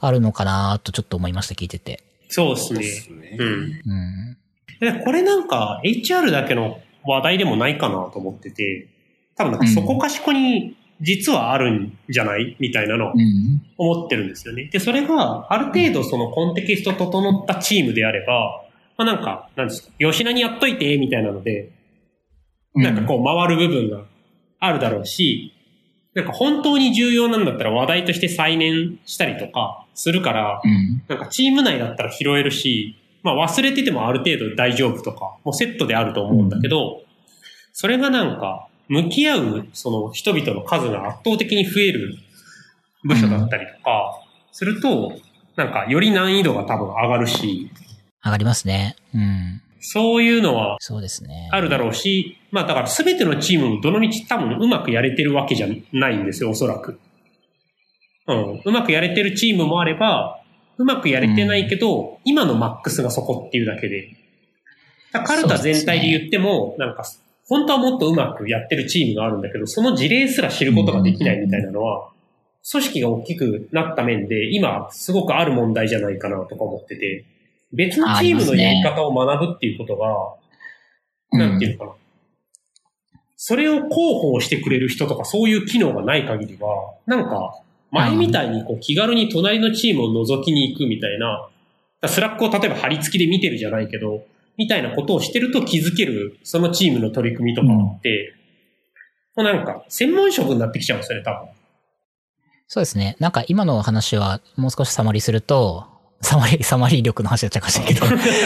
[0.00, 2.02] あるのかなとちょっと思いました、聞いてて。
[2.28, 2.80] そうですね。
[2.80, 3.36] ですね。
[3.38, 3.48] うん。
[3.48, 4.36] うん。
[4.80, 8.88] でこれなんか HR だけの話題でもないかなと思ってて、
[9.36, 13.62] 多分なんかそこかしこに実はあるんじゃないみたいなのをうん。
[13.78, 14.64] 思ってるんですよね。
[14.64, 18.64] で、それがある程度そのコンテキスト整ったチームであれば、
[18.96, 21.70] まあなんか、なんですか、吉田にやっといて、みたいなので、
[22.74, 24.04] なんかこう回る部分が
[24.58, 25.54] あるだろうし、
[26.18, 31.02] なんか本当に重要なんだったら話題として再燃したりとかするから、うん。
[31.06, 37.02] なんかチーム内だったら拾えるし、まあ忘れててもある程度大丈夫とか、もうセットであると思うんだけど、
[37.72, 42.16] それがなんか、向き合うその人々の数が圧倒的に増える
[43.04, 44.20] 部署だったりとか、
[44.50, 45.12] すると、
[45.54, 47.70] なんかより難易度が多分上がるし、
[48.24, 48.96] 上がりますね。
[49.14, 49.62] うん。
[49.80, 51.48] そういうのはそうですね。
[51.52, 56.98] あるだろうし、まあだから全てのチームもどの道多分うまくやれてるわけじゃないんですよ、おそらく。
[58.26, 58.62] うん。
[58.64, 60.40] うまくやれてるチームもあれば、
[60.76, 64.10] うまくやれてないけど、今のマックスがそこっていうだけで。
[65.12, 67.04] カルタ全体で言っても、なんか、
[67.48, 72.10] 本当はもっとうまくやってるチームがあるんだけど、その事例すら知ることができないみたいなのは、
[72.70, 77.24] 組織が大きくなった面で、今、すごくある問題じゃないかなとか思ってて、
[77.72, 81.92] 別のチームのやり方を学ぶっていうことが、なんていうのかな。
[83.40, 87.62] それを広報してくれる人とかそういう機能がない限りは、なんか、
[87.92, 91.48] 前みたいにこう気軽に隣のチームを覗きに行くみたいな、
[92.08, 94.24] Slack を例えば貼り付きで見てるじゃないけど、
[94.56, 98.34] みたいなことをしてると気づける、そのチームの取り組みとかって、
[99.36, 101.48] もうなんか、専門職になってきちゃうんですよね、多分。
[102.66, 103.16] そうですね。
[103.20, 105.86] なんか今の話はもう少しサマリすると、
[106.20, 108.00] サマリー、サマリー力の話になっちゃうかもしれないけ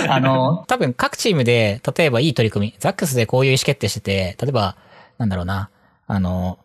[0.05, 4.77] ど、 あの、多分各チームで、例えばいい取り組み、ザックスでこういう意思決定してて、例えば、
[5.19, 5.71] なんだろうな、
[6.07, 6.59] あの、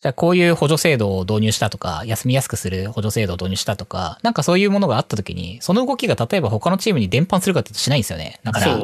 [0.00, 8.40] じゃあこういう補助制度を導入したとか、休みやすくする補助制度を導入したとか、なんかそういうものがあった時に、その動きが例えば他のチームに伝播するかってしないんですよね。
[8.42, 8.78] だから、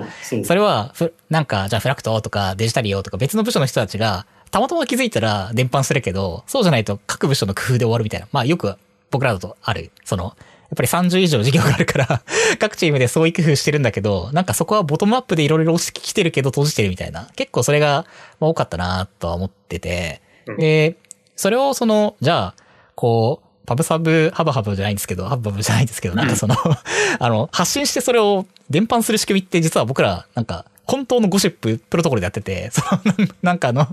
[0.44, 8.28] それは、ふなんか、じゃあフラクトとかデジタリオとか別の部署の人たちが、たまたま気づいたら伝播するけど、そうじゃないと各部署の工夫で終わるみたいな。
[8.32, 8.76] まあよく
[9.10, 9.92] 僕らだとある。
[10.04, 10.36] その、
[10.68, 12.22] やっぱり30以上事業があるから、
[12.58, 17.28] 各チームでそういう工夫してるんだけど、なんかそこはボトムアップでいろいろ落ちてきてるけど閉じてるみたいな。
[17.36, 18.04] 結構それが
[18.40, 20.20] まあ多かったなとは思ってて。
[20.46, 20.96] うんで、
[21.34, 22.62] それをその、じゃあ、
[22.94, 26.54] こう、パブサブ、ハブハブじゃないんですけど、ハブハブじゃないんですけど、なんかその、
[27.18, 33.88] あの、発信してそれを伝播する仕組みって実は僕ら、なんか、本当のゴシッププロトコルでやってて、 その、なんかあの、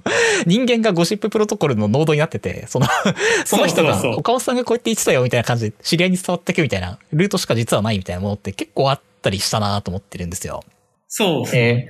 [0.46, 2.88] 人間がゴシッププロトコルのノードになってて、その、
[3.46, 10.64] その人が、岡本さんがこうやって言ってたよみたいな感じで、知り合いに伝わってくみたいな、ルートしか実はないみたいなものって結構あったりしたなと思ってるんですよ。
[11.08, 11.56] そう。
[11.56, 11.90] え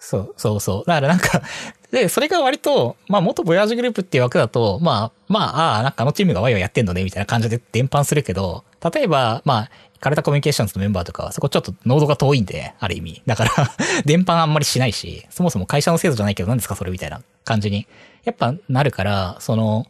[0.00, 0.84] そう、そうそう。
[0.86, 1.42] だからなんか、
[1.90, 9.70] で、それが割と、まあ元ボヤージュグループっていう枠だと、まあ、まあ、ああ、なんかあのチームがワイワイやってんのね、みたいな感じで伝播するけど、例えば、まあ、
[10.00, 13.22] カルタコミュニケーションズのメンバーとかは、そこちょっとノードが遠いんで、ある意味。
[13.26, 13.50] だから、
[14.06, 17.86] 伝播あんまりしないし、そもそも会社の制度じゃないけど何ですかそれみたいな感じに、
[18.24, 19.86] やっぱなるから、その、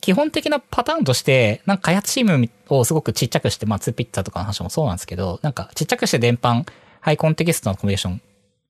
[0.00, 6.64] 基本的なパターンとして、なんか開発チームをすごくちっちゃくして、まあ、2ピッツァとかの話もそうなんですけど、なんかちっちゃくして伝播、
[7.00, 8.20] ハイコンテキストのコミュニケーション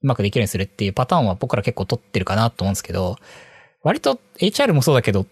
[0.02, 3.16] うまくできるようにするっていうパターンは僕ら結構取ってるかなと思うんですけど、
[3.82, 5.26] 割と HR もそうだけど、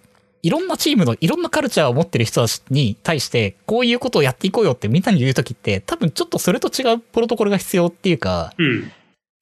[0.45, 8.83] いろんなチームのいろんなカルチャーを持ってる人たちに対して、こういうことをやっていこうよってみんなに言うときって、多分ちょっとそれと違うプロトコルが必要っていうか、うん。
[8.83, 8.91] っ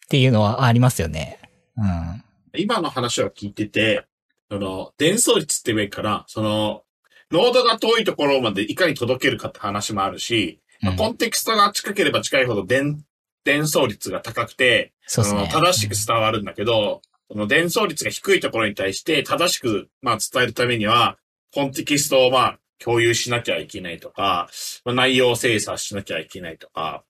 [0.09, 1.40] ていうのはありますよね。
[1.76, 2.22] うん。
[2.55, 4.05] 今の話を聞いてて、
[4.48, 6.84] その、伝送率って上から、その、
[7.32, 13.05] ノードが遠いところまでいかに届けるかって話もあるし、まあコンテキストが近ければ近いほど伝、
[13.42, 15.30] 伝送率が高くて、そね。
[15.30, 17.03] あの正しく伝わるんだけど、
[17.33, 21.16] その伝送率が低いところに対して正しく、まあ、伝えるためには、
[21.55, 24.51] コンテキストをまあ、共有しなきゃいけないとか、
[24.85, 27.05] まあ、内容を精査しなきゃいけないとか、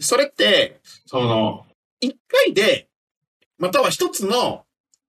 [0.00, 1.66] それって、その、
[2.00, 2.88] 一回で、
[3.58, 4.64] または一つの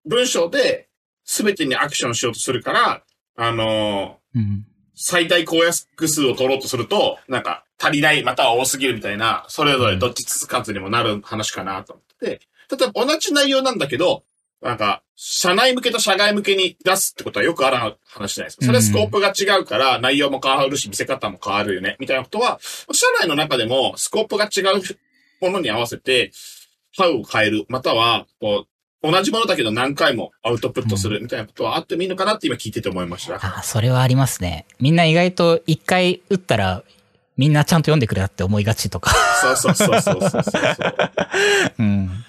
[0.06, 0.90] 文章で
[1.26, 3.04] 全てにアクションしようとするから、
[3.36, 4.66] あのうん。
[5.02, 12.42] 最大公約数を取ろうとすると、なんか足りないまたは多すぎるみたいな、それぞれどっちつかずにもなる話かなと思ってて、
[12.72, 14.24] 例えば同じ内容なんだけど、
[14.62, 18.66] なんか、社内向けと社外向けに出すってことはよくある話じゃないですか。
[18.66, 22.60] それはスコープが違うから、内容も変わるし、見せ方も変わるよね、みたいなことは、
[22.92, 24.82] 社内の中でもスコープが違う
[25.42, 26.32] ものに合わせて、
[26.98, 33.40] ハウを変える、または、こう、同じものだけど何回もアウトプットするみたいなことはあってもいいのかなって今聞いてて思いました。
[33.42, 34.66] あ、それはありますね。
[34.82, 36.84] みんな意外と一回打ったら、
[37.38, 39.14] みんなちゃんと読んでくれたって思いがちとか。
[39.42, 40.74] そうそうそうそうそうそう。
[41.80, 42.26] うん。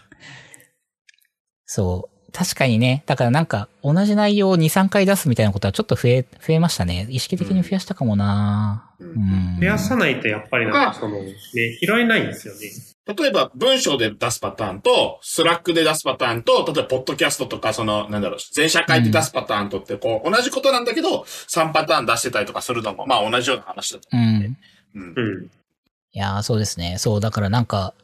[1.73, 2.33] そう。
[2.33, 3.05] 確かにね。
[3.07, 7.07] だからなんか、同じ内容を2、3回出すみたいなことはちょっと増え、増えましたね。
[7.11, 9.57] 意識的に増やしたかもな、ううんん。
[9.61, 11.33] 増やさないとやっぱりなんかその、ね、
[11.81, 12.61] 拾えないんですよね。
[13.07, 24.43] 例えば文章で出すパターンと、スラックで出すパターンと、例えばポッドキャストとか、その、なんだろう、全社会で出すパターンとって、こう、同じことなんだけど、3パターン出してたりとかするのも、まあ同じような話だと思うん。
[24.43, 24.57] う。
[24.95, 25.45] うんうん。
[25.45, 26.97] いやー、そうですね。
[26.99, 27.95] そう、だからなんか、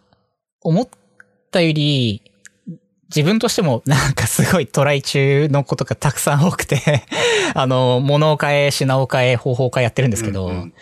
[0.61, 0.89] 思っ
[1.51, 2.23] たより、
[3.09, 7.05] 自分としてもなんかすごいトライ中のことがたくさん多くて、
[7.55, 10.75] あの、物を変え、品を変え、方法を変えやってるんですけど、うんうん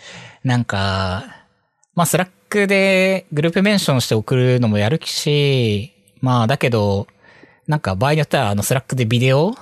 [0.43, 1.25] なんか、
[1.95, 7.07] まあ、 Slack でグループメンションして送るのもやるし、まあ、だけど、
[7.67, 9.55] なんか場合によっては、あの、 Slack でビデオ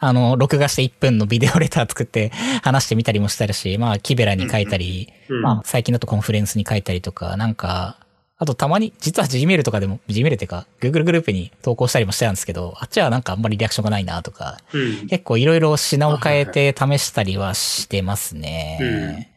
[0.00, 2.30] あの、録画して1分のビデオレター作って
[2.62, 5.40] 話してみたりもしたりし、まあ、 Kibela に書いたり、うん。
[5.40, 7.96] まあ、最近だと Confluence に書いたりとか、なんか、
[8.40, 15.06] あとたまに、実は Gmail とかでも、Gmail っていうか、Google グループに投稿したりもしてたんですけど、あっちはなんかあんまりリアクションがないなとか、うん。
[15.08, 19.32] 結構いろいろ品を変えて試したりはしてますね。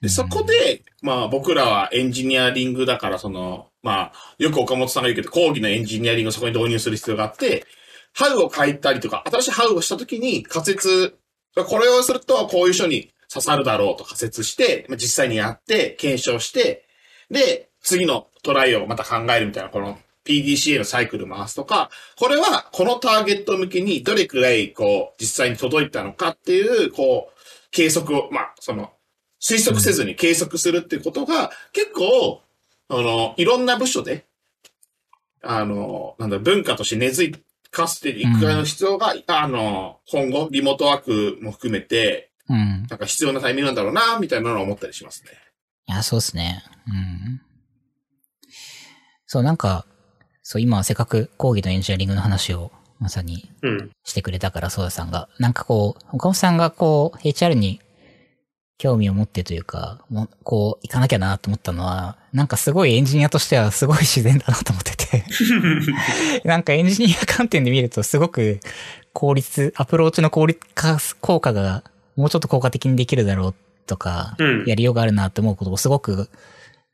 [0.00, 7.64] で、そこで、まあ僕らはエンジニアリングだから、その、まあ、よく岡本さんが言うけど、講義のエンジニアリングをそこに導入する必要があって、
[8.12, 11.16] ハウを書いたりとか、新しいハウをしたときに仮説、
[11.54, 16.88] これをするとこういう人に刺さるだろうと仮説して、まあ実際にやって、検証して、
[17.30, 28.90] で、次のトライをまた考えるみたいな、この PDCA のサイクル回すとか、これはこのターゲット向けにどれくらいこう、実際に届いたのかっていう、こう、計測を、まあ、その、
[29.40, 32.42] 推測せずに計測するっていうことが、結構、
[32.88, 34.26] あの、いろんな部署で、
[35.42, 42.86] あの、なんだ文化として根付かせていくの必要が、あの、今後、リモートワークも含めて、うん。
[42.88, 45.30] なんか必要なタイミングなんだろうな、みたいなのは思ったりしますね。
[45.88, 46.64] いや、そうですね。
[46.88, 47.45] うん。
[49.26, 49.86] そう、なんか、
[50.42, 53.90] そう、今せっかく講義のエンジニアリングの話をまさにうん。
[54.04, 55.28] してくれたから、ソーダさんが。
[55.38, 57.80] なんかこう、岡本さんがこう、HR に
[58.78, 65.24] 興味を持ってというか、もうこう、行かなきゃなと思ったのは、なんかすごいエンジニアとしてはすごい自然だなと思ってて。
[66.44, 68.60] なんかエンジニア観点で見るとすごく
[69.12, 71.82] 効率、アプローチの効率化、効果が
[72.16, 73.54] もうちょっと効果的にできるだろう
[73.86, 76.28] とか、うんやりようがあるなと思うことをすごく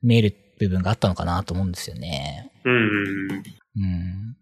[0.03, 2.51] 見える部分があったのかなと思うんですよね。
[2.65, 3.43] うん。
[3.77, 4.37] うん。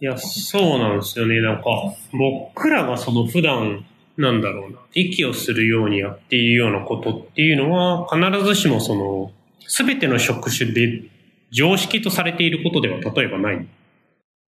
[0.00, 1.40] いや、そうなんですよね。
[1.40, 1.64] なんか、
[2.12, 3.84] 僕らがその普段、
[4.16, 9.32] なんだろうな、息をするようにやっているようなことっていうのは、必ずしもその、
[9.66, 11.04] すべての職種で
[11.50, 13.66] 常識とされていることでは例えばない。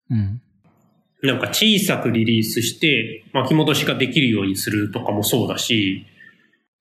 [0.09, 0.41] うん。
[1.23, 6.05] なんか小さくリリースして巻き戻しができるようにするとかもそうだし、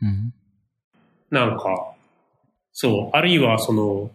[0.02, 0.34] うん。
[1.30, 1.93] なんか、
[2.74, 4.10] そう、あるいはその、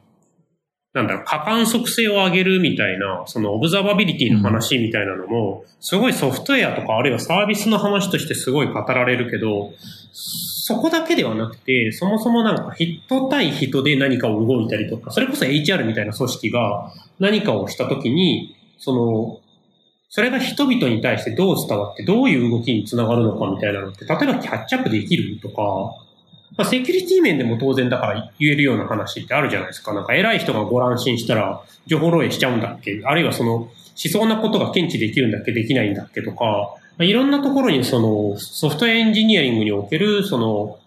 [0.93, 9.71] なんだろう、過観測性を上げるみたいな、そのオブザバビリティの話みたいなのも、すごいソフトウェアとかあるいはサービスの話としてすごい語られるけど、
[10.11, 19.39] そこだけではなくて、そもそもなんか人対人で何かを動いたりとか、それこそ HR みたいな組織が何かをしたときに、その、
[20.09, 25.95] それが人々に対してどう伝わってどういう動きにつながるのかみたいなのって、例えばキャッチアップできるとか、
[26.59, 29.93] まあ、セキュリティ面でも当然だから言えるような話ってあるじゃないですか。
[29.93, 33.01] なんか偉い人がご乱心したら情報漏洩しちゃうんだっけ？
[33.05, 35.51] あるいはそのしそうなことが検知できるんだっけ？
[35.53, 40.77] できないんだっけとか、まあ、いろんなところにそのソフトウェアエンジニアリングにおけるその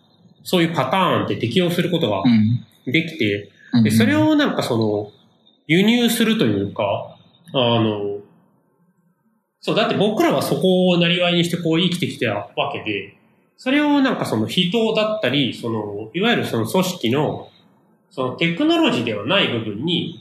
[0.45, 2.67] そういうパターンって適用することがうん。
[2.85, 5.13] できて、うんで、それをなんかその、
[5.69, 7.17] 輸入するというか、
[7.55, 8.19] あの、
[9.61, 13.15] そう、だって僕らはそこをなりわいにしてこう生きてきたわけで、
[13.63, 17.49] それをなんかその人だったり、その、いわゆるその組織の、
[18.11, 20.21] そのテクノロジーではない部分に、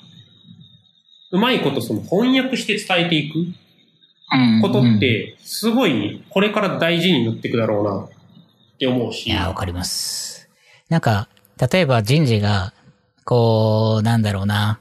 [1.31, 8.01] うまいことその翻訳して伝えていくうんことっ、て、すごいこれから大事になっていくだろうな
[8.75, 9.31] って思うし。
[9.31, 10.47] いや、わかります。
[10.89, 11.27] なんか、
[11.57, 12.75] 例えば人事が、
[13.25, 14.79] こう、なんだろうな、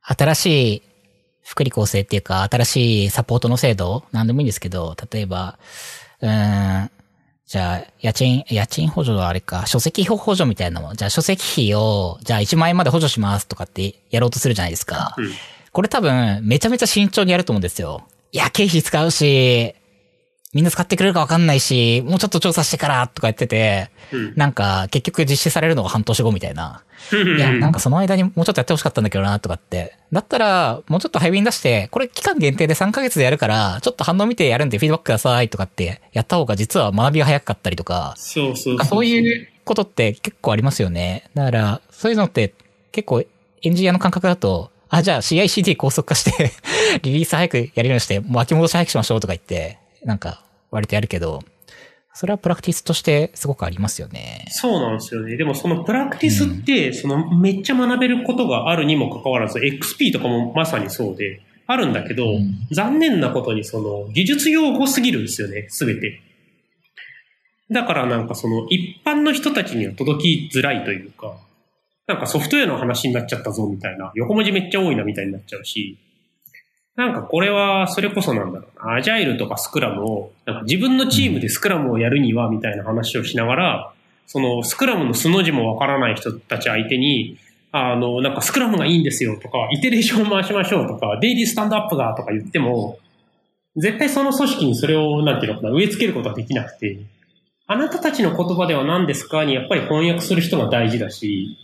[0.00, 0.82] 新しい
[1.44, 5.58] 福利厚生っていうか、新しいサポートの制度なんでもいいんですけど、例えば、
[6.22, 6.90] うーん、
[7.48, 15.14] じゃあ、家賃、家賃補助はあれか、書籍補助みたいなのも、じゃあ書籍費を、じゃあ1万円まで補助しますとかってやろうとするじゃないですか。
[15.16, 15.30] うん
[15.70, 18.02] これ多分、めちゃめちゃ慎重にやると思うんですよ。
[18.32, 19.74] いや、経費使うし、
[20.58, 26.82] みんな使ってくれるかわかんないし、もうちょっと調査してからとか言ってて、うんなんか結局実施されるのが半年後みたいな。
[27.12, 29.96] いや、なんかその間にもうちょっとやってほしかったんだけどなとかって。
[30.10, 41.30] だったら、もうちょっと早めに出して、これ期間限定で3ヶ月でやるから、ちょっと反応見てやるんでフィードバックくださいとかってやった方が実は学びが早かったりとか、そうそうそういうことって結構ありますよね。
[41.34, 42.52] だから、そういうのって
[42.90, 43.26] 結構エ
[43.70, 46.52] ンジニアの感覚だと、あ、じゃあ CICD 高速化して、
[47.02, 51.42] リリース早くやるようにして、巻き戻し早くしましょうとか言って、なんか割とやるけど、
[52.14, 54.46] それはプラクティスとしてすごくありますよね。
[54.48, 55.36] そうなんですよね。
[55.36, 66.20] でもそのプラクティスって、そのめっちゃ学べることがあるにもかかわらず、XP とかもまさにそうで、あるんだけど、うん残念なことにその技術用語すぎるんですよね、すべて。
[67.70, 71.36] だからなんかその一般の人たちには届きづらいというか、
[72.06, 75.98] なんかソフトウェアの話になっちゃったぞみたいな、横文字めっちゃ多いなみたいになっちゃうし、
[76.98, 83.92] なんかこれはそれこそなんだろうな、アジャイルとかスクラムを、なんか自分のチームでスクラムをやるにはみたいな話をしながら、
[84.26, 87.38] そのスクラムの素の字もわからない人たち相手に、
[87.70, 92.98] あの、なんかスクラムがいいんですよとか、イテレーションを回しましょうとか、デイリースタンドアップがとか言っても、
[93.76, 96.98] 絶対その組織にそれを、なんていうのかな、植え付けることはできなくて、
[97.68, 101.56] あなたたちの言葉では何ですかにやっぱり翻訳する人が大事だし、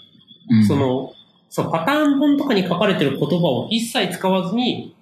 [0.49, 0.65] うん。
[0.65, 1.13] そ、の、
[1.51, 4.94] そう、パターン本とかに書かれてる言葉を一切使わずに、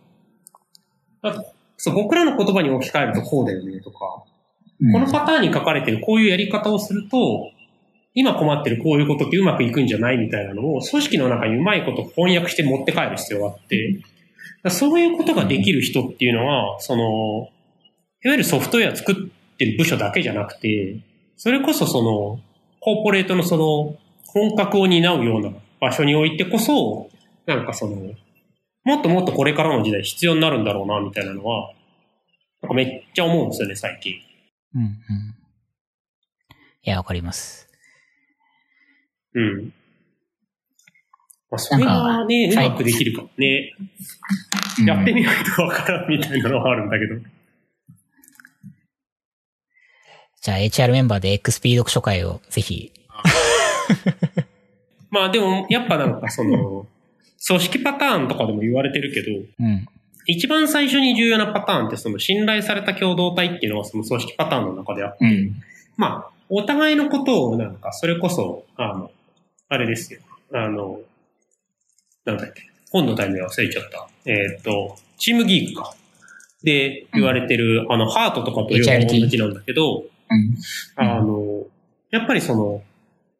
[1.22, 1.44] あ
[1.76, 4.24] そう、僕らの言葉に置き換えるとこうだよねとか、
[4.92, 7.50] このパターンに書かれてるこういうやり方をすると、
[8.14, 14.02] 今困ってるこういうことってうまくいくんじゃないみたいなのを組織の中にうまいこと翻訳して持って帰る必要があって、
[14.70, 17.48] そういうことができる人っていうのは、その、
[18.24, 20.98] いわゆるソフトウェア作ってる部署だけじゃなくて、
[21.36, 22.40] それこそその、
[22.80, 23.96] コーポレートのその、
[24.26, 25.50] 本格を担うような
[25.80, 27.10] 場所においてこそ、
[27.46, 28.12] なんかその、
[28.84, 31.72] もっともっとこれからの時代必要になるんだろうな、みたいなのは、
[32.62, 34.14] なんかめっちゃ思うんですよね、最近。
[34.74, 34.88] うんうん。
[36.84, 37.68] いや、わかります。
[39.34, 39.72] うん。
[41.50, 43.74] まあ、それがね、うまくできるかもね。
[43.78, 43.90] うん
[44.86, 47.16] やってみないとわからんみたいなのはあるんだけど。
[50.40, 52.92] じゃあ HR メンバーで XP 読書会をぜひ。
[55.10, 56.86] まあでも、やっぱなんかその、
[57.46, 59.86] 組織パターンとかでも言われてるけど、うん。
[60.26, 65.56] 一番最初に重要なパターンってその信頼された共同体っていうのがその組織パターンの中であって、うん。
[65.96, 69.10] まあ、お互いのことをなんか、それこそ、あの、
[69.68, 70.20] あれですよ。
[70.52, 71.00] あの、
[72.24, 72.62] なんだっけ。
[72.90, 74.08] 本のタイム忘れちゃった。
[74.26, 75.94] えーっと、チームギークか。
[76.62, 80.56] で言われてる、あの、ハートとかと両方同じなんだけど、うん。
[80.96, 81.64] あの、
[82.10, 82.82] やっぱりその、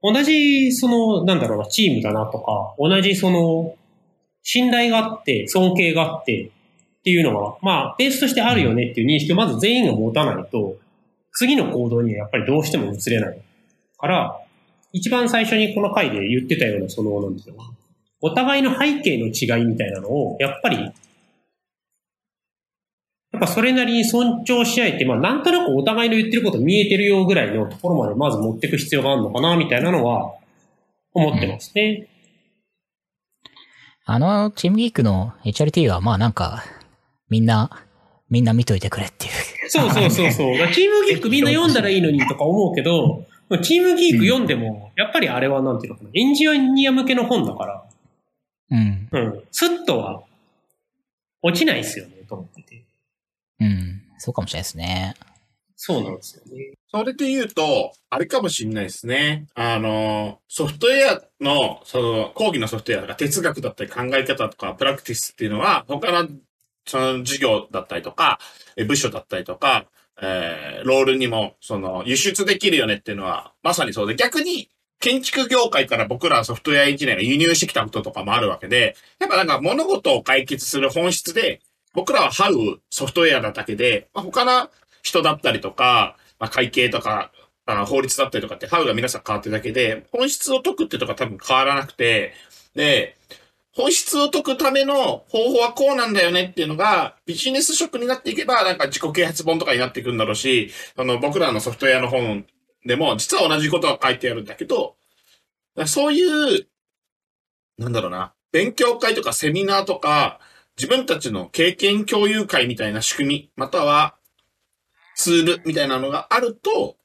[0.03, 3.77] 同じ、その、なんだろうな、チームだなとか、同じその、
[4.43, 6.51] 信頼があって、尊敬があって、
[7.01, 10.77] っていうのが、まあ、ベースとしてあるよねっていう認識をまず全員が持たないと、
[11.33, 13.41] 次の行動にはやっぱりどうしても移れない。
[13.99, 14.39] から、
[14.93, 17.55] 一番最初にこの回で言ってたような、その、なんですよ。
[18.21, 20.93] お互いの背景の違いみたいなのを、やっぱり、や
[23.39, 30.35] っぱそれなりに尊重し合えて、まあなんとなくお互いの言ってること見えてるよぐらいのところまでまず持っていく必要があるのかな、みたいなのは
[31.15, 32.07] 思ってますね。
[34.05, 36.65] あの、チームギークの HRT は、まあなんか、
[37.29, 37.71] みんな、
[38.31, 39.71] みんな見といてくれっていう。
[39.71, 40.57] そうそうそうそう。
[40.73, 43.25] チームギークみんな読んだらいいのにとか思うけど、
[43.63, 47.85] チームギーク読んでも、やっぱりあれはなんていうのかな、エンジニア向けの本だから、
[48.71, 49.09] うん。
[49.13, 50.23] うん、スッとは
[51.43, 52.83] 落ちないですよね、と思ってて。
[53.61, 54.03] うん。
[54.19, 55.15] そうかもしれないですね。
[55.85, 56.75] そうなんですよね。
[56.93, 59.49] それで言うと、あれかもしれないですね。
[59.57, 66.29] あの、ソフトウェアの、その、講義のソフトウェアとか哲学だったり考え方とかプラクティスっていうのは、他の、
[66.87, 68.39] その授業だったりとか、
[68.87, 69.87] 部署だったりとか、
[70.23, 74.69] えーロールにも、その、輸出できるよねっていうのは、まさにそうで、逆に、
[75.01, 81.61] 建築業界から僕らソフトウェアエンジニアが輸入してきたこととかもあるわけで、やっぱなんか物事を解決する本質で、
[81.93, 84.71] 僕らは How ソフトウェアなだけで、まあ、他の
[85.03, 87.33] 人だったりとか、まあ、会計とか、
[87.65, 92.33] あの法律だったりとかって How が皆さん変わってるだけで、本質を解くってとか多分変わらなくて、
[92.75, 93.17] で、
[93.75, 102.47] 本質を解くための方法はこうなんだよねっていうのが、ビジネス職になっていけば、なんか自己啓発本とかになっていくんだろうし、あの、僕らのソフトウェアの本
[102.85, 104.97] でも、実は同じことが書いてあるんだけど、
[105.87, 106.67] そういう、
[107.79, 110.41] なんだろうな、勉強会とかセミナーとか、
[110.77, 114.17] 自分たちの経験共有会みたいな仕組み、または
[115.23, 116.97] ツールみたいなのがあると、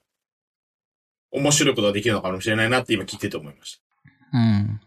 [1.32, 3.80] 面白いことができるのかもしれないなって今聞いてて思いまし
[4.34, 4.80] うん。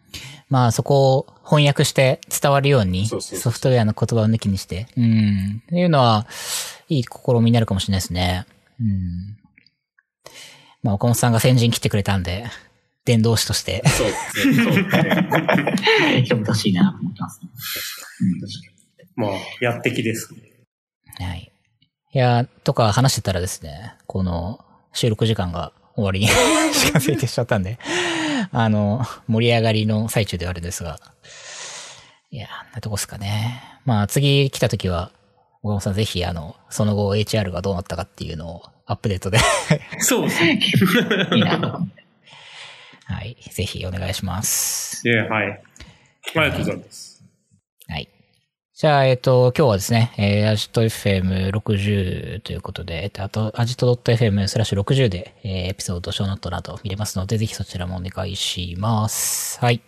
[0.48, 5.62] まあそこを翻訳して伝わるように、そうそうソフトウェアの言葉を抜きにして、うん。
[5.62, 6.26] っていうのは、
[6.88, 8.46] いい試みになるかもしれないですね。
[8.80, 9.38] うん。
[10.82, 12.46] まあ岡本さんが先陣切ってくれたんで、
[13.04, 13.90] 伝道師としてた。
[13.90, 14.54] そうですね。
[14.54, 16.24] そう ですね。
[16.28, 17.48] 興味欲しいなと思ってますね。
[19.14, 20.40] まあ、やってきですね。
[21.18, 21.49] はい。
[22.12, 26.26] いや、とか話してたらですね、この収録時間が終わりに
[26.74, 27.78] 近づいてしちゃったんで、
[28.50, 30.98] あの、盛り上がりの最中ではあるんですが、
[32.32, 33.62] いや、なとこっすかね。
[33.84, 35.12] まあ次来た時は、
[35.62, 39.38] 岡本さんぜひあの、その後 HR がどうなったかっていうのをアップデートで、
[40.00, 40.60] そうですね。
[41.32, 41.42] いい。
[41.42, 45.04] はい、ぜひお願いします。
[45.04, 45.62] で、はい。
[46.36, 47.09] ありがとうございます。
[48.80, 48.86] はい。
[48.86, 59.60] じゃあ、えっ、と、今日はですね、えー、アジト FM60 ということで、えっと、あと、アジト .fm スラッシュ60で、えー、エピソード、ショーノットなど見れますので、ぜひそちらもお願いします。
[59.60, 59.82] はい。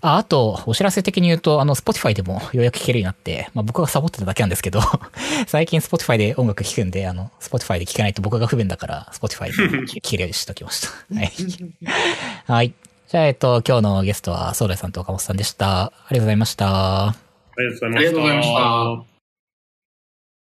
[0.00, 4.80] あ、あと、お知らせ的に言うと、あの、Spotify でもようやく聴けるようになって、まあ僕がサボってただけなんですけど、
[5.46, 10.88] 最近 Spotify で音楽聴くんで、あの、Spotify で聴かないと僕が不便だから、Spotify で 聴けるようにしときました。
[11.14, 11.32] はい。
[12.46, 12.74] はい。
[13.08, 15.84] じゃあ、えっと、今日のゲストは、ソーダイさんと岡本さんでした。
[15.84, 17.27] ありがとうございました。
[17.96, 19.17] ありがとうございました。